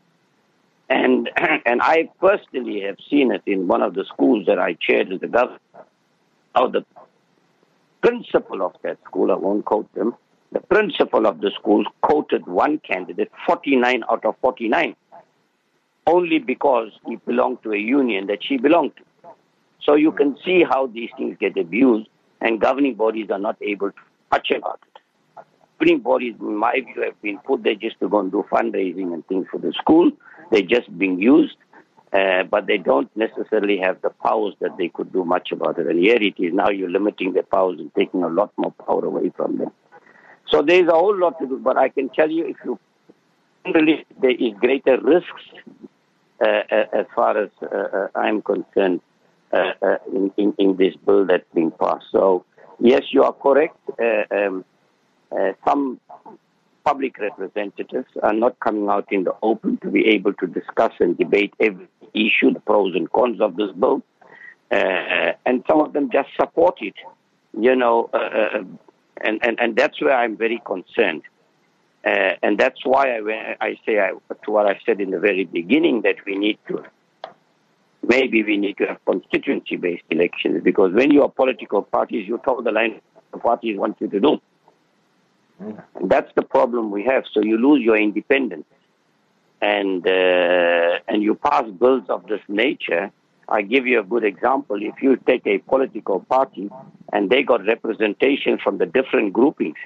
And, 0.89 1.29
and 1.65 1.81
I 1.81 2.09
personally 2.19 2.81
have 2.81 2.97
seen 3.09 3.31
it 3.31 3.43
in 3.45 3.67
one 3.67 3.81
of 3.81 3.93
the 3.93 4.05
schools 4.05 4.45
that 4.47 4.59
I 4.59 4.73
chaired 4.73 5.11
as 5.11 5.19
the 5.19 5.27
governor, 5.27 5.59
how 6.55 6.67
the 6.67 6.85
principal 8.01 8.61
of 8.63 8.75
that 8.83 8.97
school, 9.05 9.31
I 9.31 9.35
won't 9.35 9.65
quote 9.65 9.93
them, 9.93 10.15
the 10.51 10.59
principal 10.59 11.27
of 11.27 11.41
the 11.41 11.51
school 11.51 11.83
quoted 12.01 12.45
one 12.47 12.79
candidate 12.79 13.31
49 13.45 14.03
out 14.09 14.25
of 14.25 14.35
49 14.41 14.95
only 16.07 16.39
because 16.39 16.91
he 17.05 17.17
belonged 17.17 17.61
to 17.63 17.71
a 17.71 17.77
union 17.77 18.27
that 18.27 18.39
she 18.43 18.57
belonged 18.57 18.93
to. 18.97 19.29
So 19.83 19.95
you 19.95 20.11
can 20.11 20.37
see 20.43 20.63
how 20.63 20.87
these 20.87 21.09
things 21.17 21.37
get 21.39 21.55
abused 21.57 22.09
and 22.41 22.59
governing 22.59 22.95
bodies 22.95 23.29
are 23.29 23.39
not 23.39 23.57
able 23.61 23.91
to 23.91 23.97
touch 24.31 24.51
about 24.51 24.79
it. 24.83 25.43
Governing 25.79 26.01
bodies, 26.01 26.35
in 26.39 26.55
my 26.55 26.73
view, 26.73 27.03
have 27.03 27.21
been 27.21 27.37
put 27.39 27.63
there 27.63 27.75
just 27.75 27.99
to 27.99 28.09
go 28.09 28.19
and 28.19 28.31
do 28.31 28.43
fundraising 28.51 29.13
and 29.13 29.25
things 29.27 29.45
for 29.51 29.59
the 29.59 29.71
school. 29.73 30.11
They're 30.51 30.61
just 30.61 30.95
being 30.97 31.21
used, 31.21 31.55
uh, 32.11 32.43
but 32.43 32.65
they 32.65 32.77
don't 32.77 33.09
necessarily 33.15 33.77
have 33.77 34.01
the 34.01 34.09
powers 34.09 34.55
that 34.61 34.77
they 34.77 34.89
could 34.89 35.13
do 35.13 35.23
much 35.23 35.51
about 35.51 35.77
it. 35.79 35.87
And 35.87 35.99
here 35.99 36.17
it 36.19 36.35
is 36.37 36.53
now 36.53 36.69
you're 36.69 36.89
limiting 36.89 37.33
their 37.33 37.43
powers 37.43 37.79
and 37.79 37.93
taking 37.95 38.23
a 38.23 38.29
lot 38.29 38.51
more 38.57 38.71
power 38.71 39.05
away 39.05 39.31
from 39.35 39.57
them. 39.57 39.71
So 40.51 40.61
there 40.61 40.81
is 40.81 40.87
a 40.87 40.93
whole 40.93 41.17
lot 41.17 41.39
to 41.39 41.47
do, 41.47 41.59
but 41.59 41.77
I 41.77 41.89
can 41.89 42.09
tell 42.09 42.29
you 42.29 42.45
if 42.47 42.57
you 42.65 42.79
really 43.65 44.05
there 44.21 44.31
is 44.31 44.53
greater 44.59 44.99
risks 44.99 45.43
uh, 46.41 46.63
uh, 46.71 46.85
as 46.93 47.05
far 47.15 47.37
as 47.37 47.49
uh, 47.61 47.67
uh 47.67 48.07
I'm 48.15 48.41
concerned 48.41 49.01
uh, 49.51 49.73
uh, 49.81 49.97
in, 50.13 50.31
in, 50.37 50.53
in, 50.57 50.77
this 50.77 50.95
bill 51.05 51.25
that's 51.25 51.45
being 51.53 51.71
passed. 51.71 52.05
So 52.11 52.45
yes, 52.79 53.03
you 53.11 53.23
are 53.23 53.33
correct. 53.33 53.77
Um, 54.31 54.65
some 55.67 55.99
public 56.85 57.19
representatives 57.19 58.07
are 58.23 58.33
not 58.33 58.59
coming 58.59 58.89
out 58.89 59.11
in 59.11 59.25
the 59.25 59.35
open 59.43 59.77
to 59.77 59.91
be 59.91 60.07
able 60.07 60.33
to 60.33 60.47
discuss 60.47 60.93
and 60.99 61.17
debate 61.17 61.53
every 61.59 61.87
issue, 62.13 62.51
the 62.53 62.59
pros 62.61 62.95
and 62.95 63.11
cons 63.11 63.39
of 63.41 63.55
this 63.55 63.71
bill, 63.71 64.01
and 64.71 65.63
some 65.67 65.81
of 65.81 65.93
them 65.93 66.09
just 66.11 66.29
support 66.39 66.77
it. 66.81 66.95
You 67.59 67.75
know, 67.75 68.09
and, 69.23 69.39
and, 69.43 69.59
and 69.59 69.75
that's 69.75 70.01
where 70.01 70.15
I'm 70.15 70.37
very 70.37 70.61
concerned. 70.65 71.23
Uh, 72.05 72.33
and 72.41 72.57
that's 72.57 72.85
why 72.85 73.17
I, 73.17 73.55
I 73.59 73.79
say 73.85 73.99
I, 73.99 74.11
to 74.45 74.51
what 74.51 74.65
I 74.65 74.79
said 74.85 75.01
in 75.01 75.11
the 75.11 75.19
very 75.19 75.45
beginning 75.45 76.01
that 76.03 76.15
we 76.25 76.37
need 76.37 76.57
to, 76.69 76.83
maybe 78.07 78.41
we 78.43 78.57
need 78.57 78.77
to 78.77 78.85
have 78.85 79.03
constituency 79.05 79.75
based 79.75 80.03
elections 80.09 80.61
because 80.63 80.93
when 80.93 81.11
you 81.11 81.23
are 81.23 81.29
political 81.29 81.81
parties, 81.81 82.27
you 82.27 82.39
toe 82.45 82.61
the 82.61 82.71
line 82.71 83.01
the 83.31 83.37
parties 83.37 83.77
want 83.77 83.97
you 83.99 84.07
to 84.07 84.19
do. 84.19 84.41
And 85.59 86.09
that's 86.09 86.31
the 86.35 86.41
problem 86.41 86.89
we 86.89 87.03
have. 87.03 87.25
So 87.33 87.41
you 87.43 87.57
lose 87.57 87.83
your 87.83 87.97
independence. 87.97 88.65
And, 89.61 90.07
uh, 90.07 90.99
and 91.07 91.21
you 91.21 91.35
pass 91.35 91.65
bills 91.69 92.05
of 92.07 92.25
this 92.27 92.39
nature 92.47 93.11
I 93.51 93.63
give 93.63 93.87
you 93.87 93.99
a 93.99 94.03
good 94.03 94.23
example. 94.23 94.77
If 94.79 95.01
you 95.01 95.17
take 95.17 95.45
a 95.47 95.57
political 95.57 96.19
party 96.19 96.69
and 97.11 97.29
they 97.29 97.41
got 97.41 97.65
representation 97.65 98.59
from 98.63 98.77
the 98.77 98.85
different 98.85 99.33
groupings, 99.33 99.77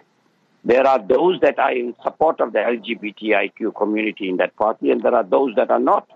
there 0.65 0.86
are 0.86 0.99
those 0.99 1.39
that 1.41 1.60
are 1.60 1.71
in 1.71 1.95
support 2.04 2.41
of 2.41 2.54
the 2.54 2.60
LGBTIQ 2.60 3.76
community 3.76 4.30
in 4.30 4.38
that 4.38 4.56
party, 4.56 4.91
and 4.91 5.02
there 5.02 5.15
are 5.15 5.23
those 5.23 5.56
that 5.56 5.71
are 5.71 5.80
not. 5.80 6.08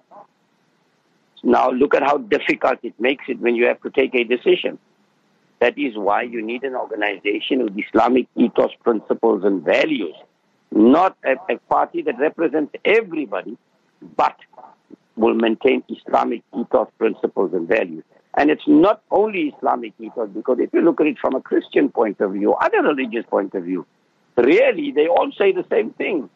Now, 1.44 1.70
look 1.70 1.96
at 1.96 2.04
how 2.04 2.18
difficult 2.18 2.80
it 2.84 2.94
makes 3.00 3.26
it 3.28 3.40
when 3.40 3.56
you 3.56 3.68
have 3.68 3.82
to 3.82 3.90
take 3.90 4.14
a 4.16 4.24
decision. 4.24 4.80
That 5.60 5.78
is 5.78 5.96
why 5.96 6.24
you 6.24 6.46
need 6.46 6.64
an 6.64 6.76
organization 6.76 7.64
with 7.64 7.78
Islamic 7.78 8.28
ethos, 8.36 8.72
principles, 8.84 9.44
and 9.44 9.64
values, 9.64 10.16
not 10.72 11.18
a, 11.26 11.54
a 11.54 11.58
party 11.70 12.02
that 12.04 12.20
represents 12.20 12.74
everybody, 12.86 13.58
but 14.16 14.36
will 15.18 15.34
maintain 15.34 15.84
Islamic 15.90 16.44
ethos, 16.58 16.88
principles, 16.98 17.52
and 17.54 17.68
values. 17.68 18.04
And 18.36 18.52
it's 18.52 18.68
not 18.68 19.02
only 19.10 19.54
Islamic 19.58 19.94
ethos, 20.00 20.30
because 20.30 20.60
if 20.60 20.70
you 20.72 20.82
look 20.82 21.02
at 21.02 21.08
it 21.08 21.18
from 21.20 21.36
a 21.36 21.42
Christian 21.42 21.90
point 21.90 22.22
of 22.22 22.34
view, 22.34 22.54
other 22.54 22.84
religious 22.84 23.26
point 23.26 23.54
of 23.56 23.64
view, 23.64 23.86
really 24.38 24.92
they 24.92 25.08
all 25.08 25.32
say 25.38 25.52
the 25.52 25.66
same 25.72 25.92
thing. 25.92 26.30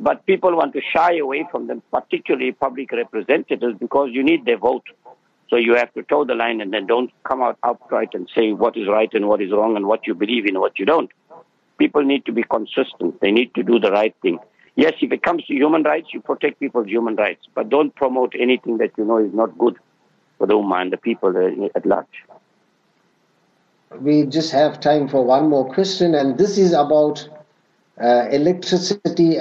But 0.00 0.26
people 0.26 0.56
want 0.56 0.72
to 0.74 0.80
shy 0.92 1.18
away 1.18 1.46
from 1.50 1.66
them, 1.68 1.82
particularly 1.92 2.52
public 2.52 2.92
representatives, 2.92 3.78
because 3.78 4.10
you 4.12 4.22
need 4.22 4.44
their 4.44 4.58
vote. 4.58 4.84
So 5.50 5.56
you 5.56 5.74
have 5.76 5.92
to 5.94 6.02
toe 6.02 6.24
the 6.24 6.34
line 6.34 6.60
and 6.60 6.72
then 6.72 6.86
don't 6.86 7.10
come 7.24 7.42
out 7.42 7.58
outright 7.64 8.10
and 8.12 8.28
say 8.36 8.52
what 8.52 8.76
is 8.76 8.86
right 8.86 9.08
and 9.14 9.28
what 9.28 9.40
is 9.40 9.50
wrong 9.50 9.76
and 9.76 9.86
what 9.86 10.06
you 10.06 10.14
believe 10.14 10.44
in 10.44 10.56
and 10.56 10.60
what 10.60 10.78
you 10.78 10.84
don't. 10.84 11.10
People 11.78 12.02
need 12.02 12.26
to 12.26 12.32
be 12.32 12.42
consistent. 12.42 13.20
They 13.20 13.30
need 13.30 13.54
to 13.54 13.62
do 13.62 13.78
the 13.78 13.90
right 13.90 14.14
thing. 14.20 14.38
Yes, 14.78 14.92
if 15.02 15.10
it 15.10 15.24
comes 15.24 15.44
to 15.46 15.54
human 15.54 15.82
rights, 15.82 16.10
you 16.14 16.20
protect 16.20 16.60
people's 16.60 16.86
human 16.86 17.16
rights, 17.16 17.48
but 17.52 17.68
don't 17.68 17.92
promote 17.96 18.32
anything 18.38 18.78
that 18.78 18.92
you 18.96 19.04
know 19.04 19.18
is 19.18 19.34
not 19.34 19.58
good 19.58 19.74
for 20.38 20.46
the 20.46 20.54
Ummah 20.54 20.82
and 20.82 20.92
the 20.92 20.96
people 20.96 21.36
at 21.74 21.84
large. 21.84 22.22
We 24.00 24.22
just 24.26 24.52
have 24.52 24.78
time 24.78 25.08
for 25.08 25.24
one 25.24 25.48
more 25.48 25.68
question, 25.74 26.14
and 26.14 26.38
this 26.38 26.58
is 26.58 26.72
about 26.72 27.28
uh, 28.00 28.28
electricity 28.30 29.38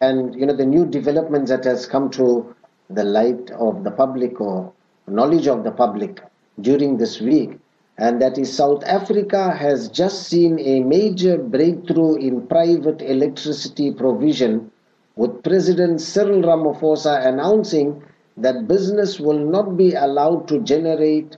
and 0.00 0.34
you 0.34 0.46
know 0.46 0.56
the 0.56 0.66
new 0.66 0.84
developments 0.84 1.48
that 1.52 1.64
has 1.64 1.86
come 1.86 2.10
to 2.18 2.52
the 2.90 3.04
light 3.04 3.52
of 3.52 3.84
the 3.84 3.92
public 3.92 4.40
or 4.40 4.72
knowledge 5.06 5.46
of 5.46 5.62
the 5.62 5.70
public 5.70 6.20
during 6.60 6.96
this 6.96 7.20
week 7.20 7.56
and 7.98 8.20
that 8.20 8.38
is 8.38 8.52
South 8.52 8.82
Africa 8.84 9.54
has 9.54 9.88
just 9.88 10.28
seen 10.28 10.58
a 10.60 10.80
major 10.80 11.36
breakthrough 11.38 12.14
in 12.16 12.46
private 12.46 13.02
electricity 13.02 13.92
provision 13.92 14.70
with 15.16 15.42
President 15.42 16.00
Cyril 16.00 16.42
Ramaphosa 16.42 17.26
announcing 17.26 18.02
that 18.36 18.66
business 18.66 19.20
will 19.20 19.38
not 19.38 19.76
be 19.76 19.92
allowed 19.94 20.48
to 20.48 20.60
generate 20.60 21.36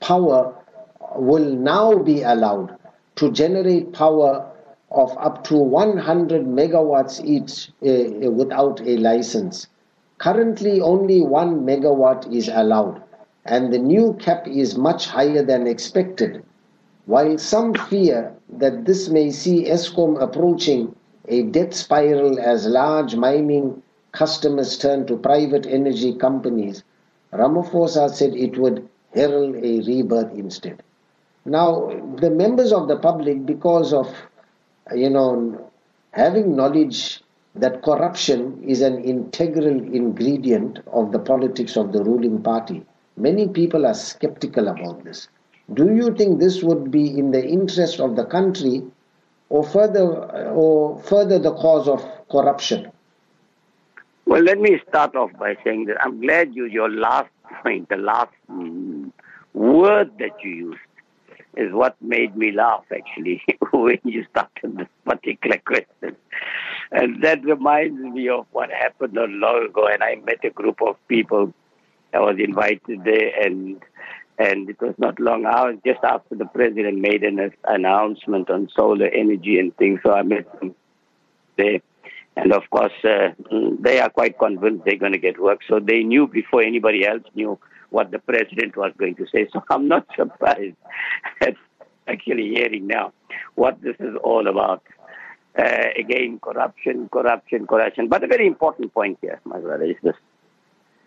power 0.00 0.54
will 1.16 1.54
now 1.54 1.98
be 1.98 2.22
allowed 2.22 2.76
to 3.16 3.30
generate 3.32 3.92
power 3.92 4.50
of 4.90 5.16
up 5.18 5.44
to 5.44 5.56
100 5.56 6.46
megawatts 6.46 7.24
each 7.24 7.70
uh, 7.86 8.30
without 8.30 8.80
a 8.80 8.96
license. 8.96 9.68
Currently, 10.18 10.80
only 10.80 11.22
one 11.22 11.64
megawatt 11.64 12.32
is 12.34 12.48
allowed, 12.48 13.02
and 13.50 13.72
the 13.72 13.78
new 13.78 14.14
cap 14.20 14.46
is 14.46 14.78
much 14.78 15.08
higher 15.08 15.42
than 15.42 15.66
expected. 15.66 16.40
While 17.06 17.36
some 17.36 17.74
fear 17.74 18.32
that 18.48 18.84
this 18.84 19.08
may 19.08 19.32
see 19.32 19.64
Eskom 19.64 20.22
approaching 20.22 20.94
a 21.26 21.42
death 21.42 21.74
spiral 21.74 22.38
as 22.38 22.66
large 22.66 23.16
mining 23.16 23.82
customers 24.12 24.78
turn 24.78 25.04
to 25.08 25.16
private 25.16 25.66
energy 25.66 26.14
companies, 26.14 26.84
Ramaphosa 27.32 28.08
said 28.10 28.34
it 28.34 28.56
would 28.56 28.88
herald 29.12 29.56
a 29.56 29.80
rebirth 29.82 30.32
instead. 30.32 30.80
Now, 31.44 31.90
the 32.18 32.30
members 32.30 32.72
of 32.72 32.86
the 32.86 32.96
public, 32.96 33.44
because 33.46 33.92
of 33.92 34.14
you 34.94 35.10
know, 35.10 35.70
having 36.12 36.54
knowledge 36.54 37.20
that 37.56 37.82
corruption 37.82 38.62
is 38.62 38.80
an 38.80 39.02
integral 39.02 39.66
ingredient 39.66 40.78
of 40.92 41.10
the 41.10 41.18
politics 41.18 41.76
of 41.76 41.92
the 41.92 42.04
ruling 42.04 42.40
party. 42.42 42.84
Many 43.16 43.48
people 43.48 43.86
are 43.86 43.94
skeptical 43.94 44.68
about 44.68 45.04
this. 45.04 45.28
Do 45.74 45.94
you 45.94 46.14
think 46.14 46.40
this 46.40 46.62
would 46.62 46.90
be 46.90 47.18
in 47.18 47.30
the 47.30 47.44
interest 47.44 48.00
of 48.00 48.16
the 48.16 48.24
country 48.24 48.82
or 49.48 49.64
further 49.64 50.04
or 50.50 50.98
further 51.02 51.38
the 51.38 51.52
cause 51.54 51.86
of 51.88 52.02
corruption? 52.30 52.90
Well, 54.26 54.42
let 54.42 54.58
me 54.58 54.80
start 54.88 55.16
off 55.16 55.32
by 55.38 55.56
saying 55.64 55.86
that 55.86 55.96
I'm 56.02 56.20
glad 56.20 56.54
you 56.54 56.66
your 56.66 56.88
last 56.90 57.30
point, 57.62 57.88
the 57.88 57.96
last 57.96 58.32
mm, 58.50 59.10
word 59.54 60.10
that 60.18 60.42
you 60.42 60.50
used 60.50 60.80
is 61.56 61.72
what 61.72 61.96
made 62.00 62.36
me 62.36 62.52
laugh 62.52 62.84
actually 62.94 63.42
when 63.72 63.98
you 64.04 64.24
started 64.30 64.78
this 64.78 64.88
particular 65.04 65.58
question. 65.64 66.16
And 66.92 67.22
that 67.22 67.44
reminds 67.44 68.00
me 68.00 68.28
of 68.28 68.46
what 68.52 68.70
happened 68.70 69.14
not 69.14 69.30
long 69.30 69.66
ago 69.66 69.86
and 69.86 70.02
I 70.02 70.16
met 70.24 70.44
a 70.44 70.50
group 70.50 70.80
of 70.80 70.96
people. 71.08 71.52
I 72.12 72.20
was 72.20 72.36
invited 72.38 73.04
there 73.04 73.32
and 73.44 73.80
and 74.38 74.70
it 74.70 74.80
was 74.80 74.94
not 74.96 75.20
long. 75.20 75.42
Was 75.42 75.76
just 75.84 76.02
after 76.02 76.34
the 76.34 76.46
president 76.46 76.98
made 76.98 77.22
an 77.24 77.52
announcement 77.64 78.48
on 78.48 78.70
solar 78.74 79.06
energy 79.06 79.58
and 79.58 79.76
things, 79.76 80.00
so 80.02 80.12
I 80.12 80.22
met 80.22 80.50
them 80.58 80.74
there. 81.58 81.80
And 82.36 82.52
of 82.52 82.62
course, 82.70 82.92
uh, 83.04 83.30
they 83.80 84.00
are 84.00 84.08
quite 84.08 84.38
convinced 84.38 84.84
they're 84.86 84.96
going 84.96 85.12
to 85.12 85.18
get 85.18 85.40
work. 85.40 85.60
So 85.68 85.78
they 85.78 86.02
knew 86.02 86.26
before 86.26 86.62
anybody 86.62 87.06
else 87.06 87.24
knew 87.34 87.58
what 87.90 88.10
the 88.12 88.18
president 88.18 88.76
was 88.76 88.92
going 88.96 89.16
to 89.16 89.26
say. 89.34 89.46
So 89.52 89.62
I'm 89.70 89.88
not 89.88 90.06
surprised 90.16 90.76
at 91.42 91.54
actually 92.08 92.48
hearing 92.54 92.86
now 92.86 93.12
what 93.56 93.80
this 93.82 93.96
is 94.00 94.16
all 94.24 94.46
about. 94.48 94.82
Uh, 95.58 95.88
again, 95.98 96.38
corruption, 96.40 97.08
corruption, 97.12 97.66
corruption. 97.66 98.08
But 98.08 98.24
a 98.24 98.28
very 98.28 98.46
important 98.46 98.94
point 98.94 99.18
here, 99.20 99.40
my 99.44 99.58
brother, 99.58 99.84
is 99.84 99.96
this. 100.02 100.14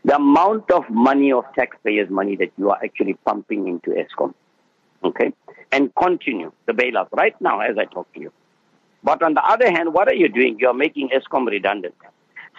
The 0.06 0.16
amount 0.16 0.70
of 0.72 0.90
money 0.90 1.32
of 1.32 1.46
taxpayers' 1.56 2.10
money 2.10 2.36
that 2.36 2.52
you 2.58 2.70
are 2.70 2.80
actually 2.84 3.14
pumping 3.26 3.68
into 3.68 3.92
Eskom, 3.92 4.34
okay, 5.04 5.32
and 5.72 5.94
continue 5.96 6.52
the 6.66 6.74
bailout 6.74 7.08
right 7.14 7.40
now 7.40 7.62
as 7.62 7.78
I 7.78 7.86
talk 7.86 8.12
to 8.14 8.20
you. 8.20 8.32
But 9.04 9.24
on 9.24 9.34
the 9.34 9.44
other 9.46 9.72
hand, 9.72 9.94
what 9.94 10.08
are 10.08 10.14
you 10.14 10.28
doing? 10.30 10.58
You're 10.60 10.74
making 10.74 11.10
Eskom 11.10 11.48
redundant. 11.48 11.96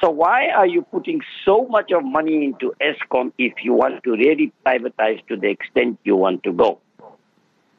So 0.00 0.10
why 0.10 0.48
are 0.48 0.66
you 0.66 0.82
putting 0.82 1.20
so 1.44 1.66
much 1.68 1.92
of 1.92 2.04
money 2.04 2.44
into 2.44 2.74
Eskom 2.80 3.32
if 3.38 3.52
you 3.62 3.72
want 3.72 4.02
to 4.04 4.12
really 4.12 4.52
privatize 4.66 5.24
to 5.28 5.36
the 5.36 5.48
extent 5.48 5.98
you 6.04 6.16
want 6.16 6.42
to 6.44 6.52
go? 6.52 6.80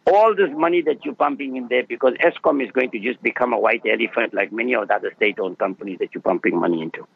All 0.08 0.36
this 0.36 0.49
money 0.51 0.82
that 0.84 1.04
you're 1.04 1.15
pumping 1.15 1.56
in 1.58 1.67
there 1.67 1.84
because 1.84 2.13
Eskom 2.23 2.63
is 2.63 2.71
going 2.71 2.91
to 2.91 2.99
just 2.99 3.21
become 3.21 3.54
a 3.54 3.60
white 3.60 3.82
elephant 3.86 4.34
like 4.34 4.51
many 4.51 4.75
of 4.75 4.88
the 4.88 4.95
other 4.95 5.12
state-owned 5.15 5.58
companies 5.58 5.97
that 5.99 6.10
you're 6.13 6.21
pumping 6.21 6.60
money 6.60 6.82
into. 6.82 7.08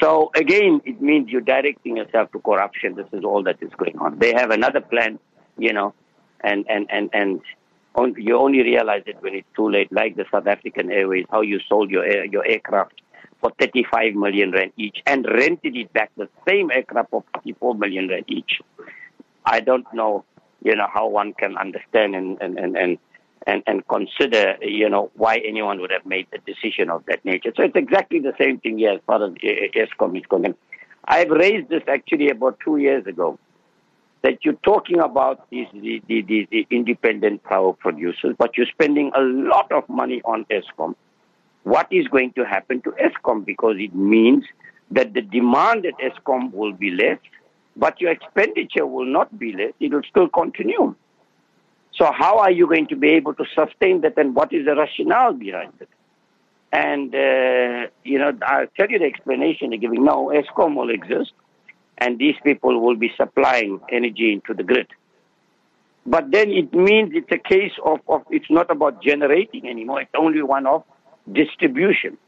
So 0.00 0.30
again, 0.34 0.82
it 0.84 1.00
means 1.00 1.30
you're 1.30 1.40
directing 1.40 1.96
yourself 1.96 2.30
to 2.32 2.40
corruption. 2.40 2.96
This 2.96 3.06
is 3.12 3.24
all 3.24 3.42
that 3.44 3.62
is 3.62 3.70
going 3.78 3.98
on. 3.98 4.18
They 4.18 4.32
have 4.34 4.50
another 4.50 4.80
plan, 4.80 5.18
you 5.56 5.72
know, 5.72 5.94
and, 6.42 6.66
and, 6.68 6.86
and, 6.90 7.10
and 7.14 7.40
you 8.16 8.36
only 8.36 8.62
realize 8.62 9.04
it 9.06 9.16
when 9.20 9.34
it's 9.34 9.48
too 9.56 9.70
late, 9.70 9.90
like 9.90 10.16
the 10.16 10.26
South 10.30 10.46
African 10.46 10.92
Airways, 10.92 11.24
how 11.30 11.40
you 11.40 11.60
sold 11.66 11.90
your, 11.90 12.04
air, 12.04 12.26
your 12.26 12.46
aircraft 12.46 13.00
for 13.40 13.50
35 13.58 14.14
million 14.14 14.50
rand 14.50 14.72
each 14.76 14.98
and 15.06 15.26
rented 15.26 15.76
it 15.76 15.92
back, 15.92 16.10
the 16.16 16.28
same 16.46 16.70
aircraft 16.70 17.10
for 17.10 17.24
44 17.34 17.74
million 17.74 18.08
rand 18.08 18.24
each. 18.28 18.60
I 19.44 19.60
don't 19.60 19.86
know, 19.94 20.24
you 20.62 20.76
know, 20.76 20.88
how 20.92 21.08
one 21.08 21.32
can 21.32 21.56
understand 21.56 22.14
and, 22.14 22.40
and, 22.40 22.58
and, 22.58 22.76
and, 22.76 22.98
and, 23.46 23.62
and 23.66 23.86
consider, 23.88 24.56
you 24.60 24.88
know, 24.88 25.10
why 25.14 25.36
anyone 25.38 25.80
would 25.80 25.92
have 25.92 26.04
made 26.04 26.26
a 26.32 26.38
decision 26.38 26.90
of 26.90 27.04
that 27.06 27.24
nature. 27.24 27.52
So 27.56 27.62
it's 27.62 27.76
exactly 27.76 28.18
the 28.18 28.34
same 28.38 28.58
thing 28.58 28.78
here 28.78 28.92
as 28.92 29.00
far 29.06 29.24
as 29.24 29.32
eh, 29.42 29.68
eh, 29.74 29.86
Eskom 29.86 30.18
is 30.18 30.26
concerned. 30.26 30.56
I've 31.04 31.30
raised 31.30 31.68
this 31.68 31.82
actually 31.86 32.30
about 32.30 32.58
two 32.64 32.78
years 32.78 33.06
ago 33.06 33.38
that 34.22 34.44
you're 34.44 34.54
talking 34.64 34.98
about 34.98 35.48
these 35.50 35.68
the, 35.72 36.02
the, 36.08 36.22
the, 36.22 36.48
the 36.50 36.66
independent 36.70 37.44
power 37.44 37.72
producers, 37.72 38.34
but 38.36 38.56
you're 38.56 38.66
spending 38.66 39.12
a 39.14 39.20
lot 39.20 39.70
of 39.70 39.88
money 39.88 40.20
on 40.24 40.44
Eskom 40.46 40.96
what 41.66 41.88
is 41.90 42.06
going 42.06 42.32
to 42.32 42.44
happen 42.44 42.80
to 42.80 42.92
Eskom 42.92 43.44
because 43.44 43.74
it 43.78 43.92
means 43.92 44.44
that 44.92 45.14
the 45.14 45.20
demand 45.20 45.84
at 45.84 45.94
Eskom 45.98 46.52
will 46.52 46.72
be 46.72 46.92
less, 46.92 47.18
but 47.76 48.00
your 48.00 48.12
expenditure 48.12 48.86
will 48.86 49.04
not 49.04 49.36
be 49.36 49.52
less. 49.52 49.72
It 49.80 49.92
will 49.92 50.04
still 50.08 50.28
continue. 50.28 50.94
So 51.96 52.10
how 52.12 52.38
are 52.38 52.50
you 52.50 52.66
going 52.66 52.88
to 52.88 52.96
be 52.96 53.10
able 53.10 53.34
to 53.34 53.44
sustain 53.54 54.02
that 54.02 54.18
and 54.18 54.34
what 54.34 54.52
is 54.52 54.66
the 54.66 54.76
rationale 54.76 55.32
behind 55.32 55.72
it? 55.80 55.88
And, 56.72 57.14
uh, 57.14 57.88
you 58.04 58.18
know, 58.18 58.36
I'll 58.42 58.66
tell 58.76 58.90
you 58.90 58.98
the 58.98 59.06
explanation 59.06 59.70
they're 59.70 59.78
giving. 59.78 60.04
No, 60.04 60.30
Eskom 60.34 60.76
will 60.76 60.90
exist 60.90 61.32
and 61.98 62.18
these 62.18 62.34
people 62.44 62.80
will 62.80 62.96
be 62.96 63.12
supplying 63.16 63.80
energy 63.90 64.32
into 64.32 64.52
the 64.52 64.62
grid. 64.62 64.88
But 66.04 66.30
then 66.30 66.50
it 66.50 66.72
means 66.72 67.12
it's 67.14 67.32
a 67.32 67.38
case 67.38 67.72
of, 67.84 68.00
of 68.08 68.22
it's 68.30 68.50
not 68.50 68.70
about 68.70 69.02
generating 69.02 69.68
anymore. 69.68 70.02
It's 70.02 70.10
only 70.16 70.42
one 70.42 70.66
of 70.66 70.84
distribution. 71.32 72.18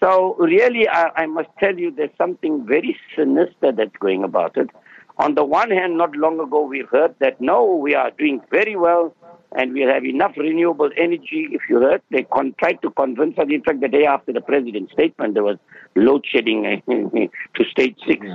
So 0.00 0.34
really, 0.38 0.86
I, 0.88 1.10
I, 1.16 1.26
must 1.26 1.48
tell 1.58 1.78
you, 1.78 1.90
there's 1.90 2.10
something 2.18 2.66
very 2.66 2.98
sinister 3.16 3.72
that's 3.72 3.96
going 4.00 4.22
about 4.22 4.56
it. 4.58 4.68
On 5.18 5.34
the 5.34 5.44
one 5.44 5.70
hand, 5.70 5.96
not 5.96 6.16
long 6.16 6.40
ago, 6.40 6.62
we 6.62 6.84
heard 6.90 7.14
that 7.20 7.40
no, 7.40 7.76
we 7.76 7.94
are 7.94 8.10
doing 8.10 8.40
very 8.50 8.74
well 8.74 9.14
and 9.52 9.72
we 9.72 9.82
have 9.82 10.04
enough 10.04 10.32
renewable 10.36 10.90
energy. 10.96 11.48
If 11.52 11.62
you 11.68 11.80
heard, 11.80 12.02
they 12.10 12.24
con- 12.24 12.54
tried 12.58 12.82
to 12.82 12.90
convince 12.90 13.38
us. 13.38 13.46
In 13.48 13.62
fact, 13.62 13.80
the 13.80 13.88
day 13.88 14.06
after 14.06 14.32
the 14.32 14.40
president's 14.40 14.92
statement, 14.92 15.34
there 15.34 15.44
was 15.44 15.58
load 15.94 16.24
shedding 16.26 16.82
to 17.54 17.64
stage 17.70 17.96
six. 18.06 18.26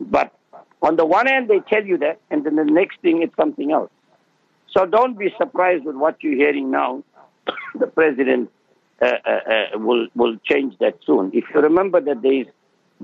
But 0.00 0.32
on 0.82 0.96
the 0.96 1.06
one 1.06 1.26
hand, 1.26 1.48
they 1.48 1.60
tell 1.60 1.84
you 1.84 1.96
that, 1.98 2.18
and 2.30 2.44
then 2.44 2.56
the 2.56 2.64
next 2.64 3.00
thing, 3.00 3.22
is 3.22 3.30
something 3.38 3.70
else. 3.70 3.90
So 4.76 4.86
don't 4.86 5.16
be 5.16 5.32
surprised 5.38 5.84
with 5.84 5.94
what 5.94 6.16
you're 6.22 6.34
hearing 6.34 6.70
now. 6.72 7.04
the 7.78 7.86
president 7.86 8.50
uh, 9.00 9.06
uh, 9.24 9.30
uh, 9.30 9.78
will 9.78 10.08
will 10.14 10.36
change 10.44 10.76
that 10.78 10.94
soon. 11.04 11.30
If 11.32 11.44
you 11.54 11.60
remember 11.60 12.00
that 12.00 12.22
there 12.22 12.32
is 12.32 12.46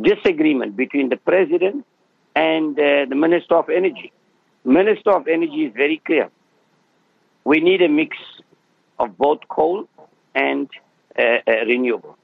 disagreement 0.01 0.77
between 0.77 1.09
the 1.09 1.17
president 1.17 1.85
and 2.39 2.77
the 2.77 3.17
minister 3.27 3.57
of 3.57 3.69
energy. 3.69 4.13
Minister 4.65 5.11
of 5.11 5.27
energy 5.27 5.61
is 5.67 5.73
very 5.75 6.01
clear. 6.05 6.29
We 7.45 7.61
need 7.61 7.83
a 7.83 7.89
mix 7.89 8.17
of 8.99 9.17
both 9.19 9.41
coal 9.49 9.89
and 10.35 10.69
renewable. 11.47 12.17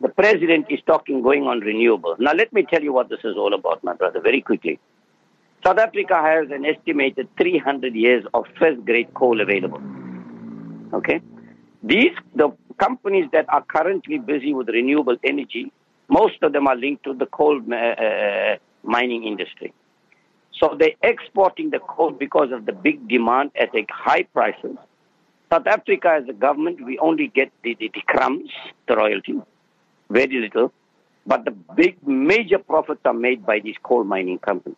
The 0.00 0.08
president 0.08 0.66
is 0.70 0.80
talking 0.86 1.22
going 1.22 1.44
on 1.44 1.60
renewable. 1.60 2.16
Now, 2.18 2.32
let 2.32 2.52
me 2.52 2.66
tell 2.68 2.82
you 2.82 2.92
what 2.92 3.08
this 3.08 3.20
is 3.24 3.36
all 3.36 3.54
about, 3.54 3.84
my 3.84 3.94
brother, 3.94 4.20
very 4.20 4.40
quickly. 4.40 4.78
South 5.64 5.78
Africa 5.78 6.16
has 6.20 6.50
an 6.50 6.66
estimated 6.66 7.28
300 7.38 7.94
years 7.94 8.24
of 8.34 8.44
first 8.58 8.84
grade 8.84 9.14
coal 9.14 9.40
available. 9.40 9.80
Okay? 10.92 11.20
These, 11.82 12.12
the 12.34 12.50
companies 12.78 13.26
that 13.32 13.46
are 13.48 13.62
currently 13.62 14.18
busy 14.18 14.52
with 14.52 14.68
renewable 14.68 15.16
energy, 15.22 15.72
most 16.08 16.42
of 16.42 16.52
them 16.52 16.66
are 16.66 16.76
linked 16.76 17.04
to 17.04 17.14
the 17.14 17.26
coal 17.26 17.62
uh, 17.72 17.76
uh, 17.76 18.56
mining 18.84 19.24
industry. 19.24 19.72
So 20.60 20.76
they're 20.78 20.90
exporting 21.02 21.70
the 21.70 21.80
coal 21.80 22.12
because 22.12 22.52
of 22.52 22.66
the 22.66 22.72
big 22.72 23.08
demand 23.08 23.50
at 23.58 23.74
a 23.74 23.84
high 23.90 24.22
prices. 24.22 24.76
South 25.52 25.66
Africa 25.66 26.20
as 26.22 26.28
a 26.28 26.32
government, 26.32 26.84
we 26.84 26.98
only 26.98 27.28
get 27.28 27.50
the, 27.62 27.74
the, 27.78 27.90
the 27.92 28.00
crumbs, 28.06 28.50
the 28.88 28.96
royalty, 28.96 29.34
very 30.10 30.40
little. 30.40 30.72
But 31.26 31.44
the 31.44 31.50
big 31.50 32.06
major 32.06 32.58
profits 32.58 33.00
are 33.04 33.14
made 33.14 33.44
by 33.46 33.60
these 33.60 33.76
coal 33.82 34.04
mining 34.04 34.38
companies. 34.38 34.76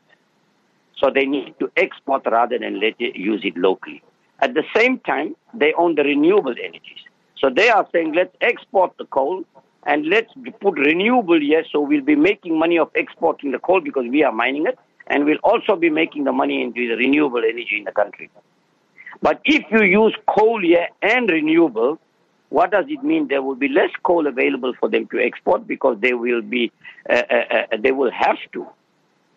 So 0.98 1.10
they 1.10 1.26
need 1.26 1.54
to 1.60 1.70
export 1.76 2.22
rather 2.26 2.58
than 2.58 2.80
let 2.80 2.94
it 2.98 3.16
use 3.16 3.42
it 3.44 3.56
locally. 3.56 4.02
At 4.40 4.54
the 4.54 4.64
same 4.74 4.98
time, 5.00 5.34
they 5.52 5.72
own 5.74 5.94
the 5.94 6.04
renewable 6.04 6.54
energies. 6.62 7.00
So 7.38 7.50
they 7.50 7.68
are 7.68 7.86
saying, 7.92 8.14
let's 8.14 8.34
export 8.40 8.96
the 8.98 9.04
coal 9.06 9.44
and 9.86 10.06
let's 10.06 10.32
put 10.60 10.78
renewable 10.78 11.40
here 11.40 11.64
so 11.72 11.80
we'll 11.80 12.02
be 12.02 12.16
making 12.16 12.58
money 12.58 12.78
of 12.78 12.90
exporting 12.94 13.52
the 13.52 13.58
coal 13.58 13.80
because 13.80 14.04
we 14.10 14.22
are 14.22 14.32
mining 14.32 14.66
it 14.66 14.78
and 15.06 15.24
we'll 15.24 15.38
also 15.44 15.76
be 15.76 15.88
making 15.88 16.24
the 16.24 16.32
money 16.32 16.62
into 16.62 16.88
the 16.88 16.96
renewable 16.96 17.38
energy 17.38 17.76
in 17.78 17.84
the 17.84 17.92
country. 17.92 18.28
But 19.22 19.40
if 19.44 19.64
you 19.70 19.82
use 19.82 20.14
coal 20.26 20.60
here 20.60 20.88
and 21.00 21.30
renewable, 21.30 21.98
what 22.48 22.70
does 22.70 22.84
it 22.88 23.02
mean? 23.02 23.28
There 23.28 23.42
will 23.42 23.54
be 23.54 23.68
less 23.68 23.90
coal 24.02 24.26
available 24.26 24.74
for 24.78 24.88
them 24.88 25.06
to 25.08 25.20
export 25.20 25.66
because 25.66 25.98
they 26.00 26.12
will 26.12 26.42
be, 26.42 26.72
uh, 27.08 27.22
uh, 27.30 27.34
uh, 27.72 27.76
they 27.78 27.92
will 27.92 28.10
have 28.10 28.36
to 28.52 28.66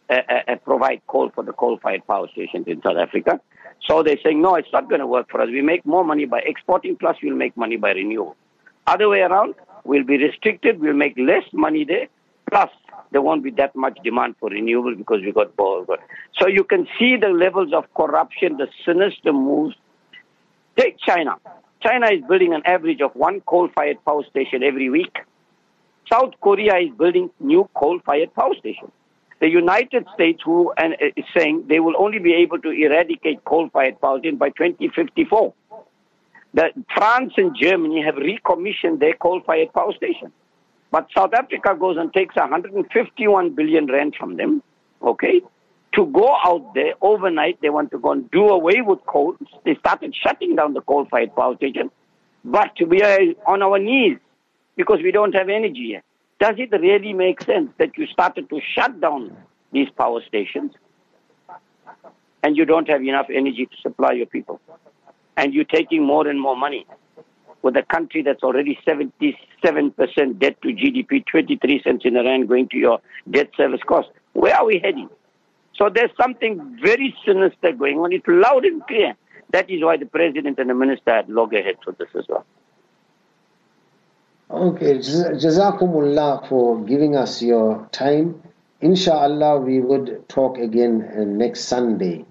uh, 0.09 0.21
uh, 0.47 0.55
provide 0.57 1.01
coal 1.07 1.31
for 1.33 1.43
the 1.43 1.53
coal-fired 1.53 2.05
power 2.07 2.27
stations 2.31 2.67
in 2.67 2.81
South 2.81 2.97
Africa. 2.97 3.39
So 3.87 4.03
they're 4.03 4.19
saying, 4.23 4.41
no, 4.41 4.55
it's 4.55 4.71
not 4.73 4.89
going 4.89 5.01
to 5.01 5.07
work 5.07 5.29
for 5.29 5.41
us. 5.41 5.47
We 5.49 5.61
make 5.61 5.85
more 5.85 6.03
money 6.03 6.25
by 6.25 6.39
exporting, 6.39 6.97
plus 6.97 7.17
we'll 7.23 7.35
make 7.35 7.55
money 7.55 7.77
by 7.77 7.91
renewable. 7.91 8.35
Other 8.85 9.07
way 9.07 9.21
around, 9.21 9.55
we'll 9.89 10.03
be 10.03 10.17
restricted, 10.17 10.79
we'll 10.79 10.93
make 10.93 11.17
less 11.17 11.43
money 11.51 11.83
there, 11.83 12.07
plus 12.49 12.69
there 13.11 13.21
won't 13.21 13.43
be 13.43 13.49
that 13.51 13.75
much 13.75 13.97
demand 14.03 14.35
for 14.39 14.49
renewable 14.49 14.95
because 14.95 15.21
we 15.21 15.31
got 15.31 15.57
power. 15.57 15.83
So 16.39 16.47
you 16.47 16.63
can 16.63 16.87
see 16.99 17.17
the 17.17 17.29
levels 17.29 17.73
of 17.73 17.91
corruption, 17.95 18.57
the 18.57 18.67
sinister 18.85 19.33
moves. 19.33 19.75
Take 20.77 20.97
China. 20.99 21.35
China 21.81 22.07
is 22.11 22.21
building 22.29 22.53
an 22.53 22.61
average 22.65 23.01
of 23.01 23.15
one 23.15 23.41
coal-fired 23.41 23.97
power 24.05 24.23
station 24.29 24.61
every 24.63 24.89
week. 24.89 25.17
South 26.11 26.33
Korea 26.39 26.75
is 26.77 26.89
building 26.97 27.31
new 27.39 27.67
coal-fired 27.73 28.33
power 28.35 28.53
stations. 28.59 28.91
The 29.39 29.49
United 29.49 30.05
States, 30.13 30.41
who 30.43 30.71
uh, 30.77 30.89
is 31.15 31.25
saying 31.35 31.65
they 31.67 31.79
will 31.79 31.95
only 31.97 32.19
be 32.19 32.33
able 32.33 32.59
to 32.59 32.69
eradicate 32.69 33.43
coal-fired 33.45 33.99
power 34.01 34.19
by 34.33 34.49
2054. 34.49 35.53
The 36.53 36.71
France 36.95 37.33
and 37.37 37.55
Germany 37.55 38.01
have 38.03 38.15
recommissioned 38.15 38.99
their 38.99 39.13
coal-fired 39.13 39.71
power 39.73 39.93
station. 39.93 40.31
But 40.91 41.07
South 41.15 41.33
Africa 41.33 41.75
goes 41.79 41.97
and 41.97 42.11
takes 42.11 42.35
151 42.35 43.51
billion 43.51 43.85
rand 43.85 44.15
from 44.17 44.37
them, 44.37 44.63
okay? 45.03 45.41
To 45.93 46.05
go 46.07 46.35
out 46.43 46.73
there 46.73 46.93
overnight, 47.01 47.59
they 47.61 47.69
want 47.69 47.91
to 47.91 47.99
go 47.99 48.11
and 48.11 48.29
do 48.31 48.47
away 48.49 48.81
with 48.81 48.99
coal. 49.05 49.35
They 49.65 49.75
started 49.75 50.15
shutting 50.15 50.55
down 50.55 50.73
the 50.73 50.81
coal-fired 50.81 51.35
power 51.35 51.55
station. 51.57 51.91
But 52.43 52.71
we 52.87 53.01
are 53.03 53.19
on 53.45 53.61
our 53.61 53.77
knees 53.77 54.17
because 54.75 54.99
we 55.03 55.11
don't 55.11 55.35
have 55.35 55.49
energy 55.49 55.91
yet. 55.93 56.03
Does 56.39 56.55
it 56.57 56.71
really 56.71 57.13
make 57.13 57.41
sense 57.43 57.69
that 57.77 57.97
you 57.97 58.07
started 58.07 58.49
to 58.49 58.61
shut 58.73 58.99
down 59.01 59.35
these 59.71 59.89
power 59.89 60.21
stations 60.25 60.71
and 62.41 62.55
you 62.55 62.65
don't 62.65 62.87
have 62.89 63.03
enough 63.03 63.27
energy 63.29 63.65
to 63.65 63.77
supply 63.81 64.13
your 64.13 64.25
people? 64.25 64.59
And 65.39 65.53
you're 65.53 65.63
taking 65.63 66.05
more 66.05 66.27
and 66.27 66.39
more 66.39 66.57
money 66.57 66.85
with 67.61 67.77
a 67.77 67.83
country 67.83 68.21
that's 68.21 68.43
already 68.43 68.77
77% 68.85 69.13
debt 70.39 70.61
to 70.61 70.67
GDP, 70.67 71.25
23 71.25 71.81
cents 71.81 72.03
in 72.03 72.17
a 72.17 72.23
rand 72.23 72.49
going 72.49 72.67
to 72.69 72.77
your 72.77 72.99
debt 73.31 73.49
service 73.55 73.79
cost. 73.87 74.09
Where 74.33 74.55
are 74.55 74.65
we 74.65 74.79
heading? 74.83 75.09
So 75.75 75.89
there's 75.93 76.11
something 76.19 76.77
very 76.83 77.15
sinister 77.25 77.71
going 77.71 77.99
on. 77.99 78.11
It's 78.11 78.27
loud 78.27 78.65
and 78.65 78.85
clear. 78.85 79.15
That 79.51 79.69
is 79.69 79.81
why 79.81 79.95
the 79.95 80.05
president 80.05 80.59
and 80.59 80.69
the 80.69 80.73
minister 80.73 81.11
had 81.11 81.29
loggerheads 81.29 81.79
with 81.87 81.97
this 81.97 82.09
as 82.17 82.25
well. 82.27 82.45
Okay, 84.51 84.95
Jazakumullah 84.97 86.49
for 86.49 86.83
giving 86.83 87.15
us 87.15 87.41
your 87.41 87.87
time. 87.93 88.41
Inshallah, 88.81 89.59
we 89.59 89.79
would 89.79 90.27
talk 90.27 90.57
again 90.57 91.01
uh, 91.01 91.23
next 91.23 91.65
Sunday. 91.65 92.25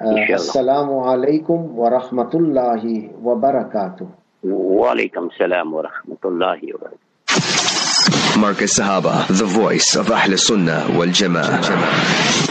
Uh, 0.00 0.16
Assalamu 0.32 1.04
alaikum 1.04 1.76
wa 1.76 1.90
rahmatullahi 1.92 3.12
wa 3.20 3.36
barakatuh. 3.36 4.08
Wa 4.42 4.94
alaikum 4.96 5.28
salam 5.36 5.72
wa 5.76 5.84
rahmatullahi 5.84 6.72
wa 6.72 6.88
barakatuh. 6.88 8.40
Marcus 8.40 8.78
Sahaba, 8.80 9.28
the 9.28 9.44
voice 9.44 9.94
of 9.96 10.10
Ahl 10.10 10.38
Sunnah 10.38 10.88
wal 10.96 11.08
Jama'ah. 11.12 12.49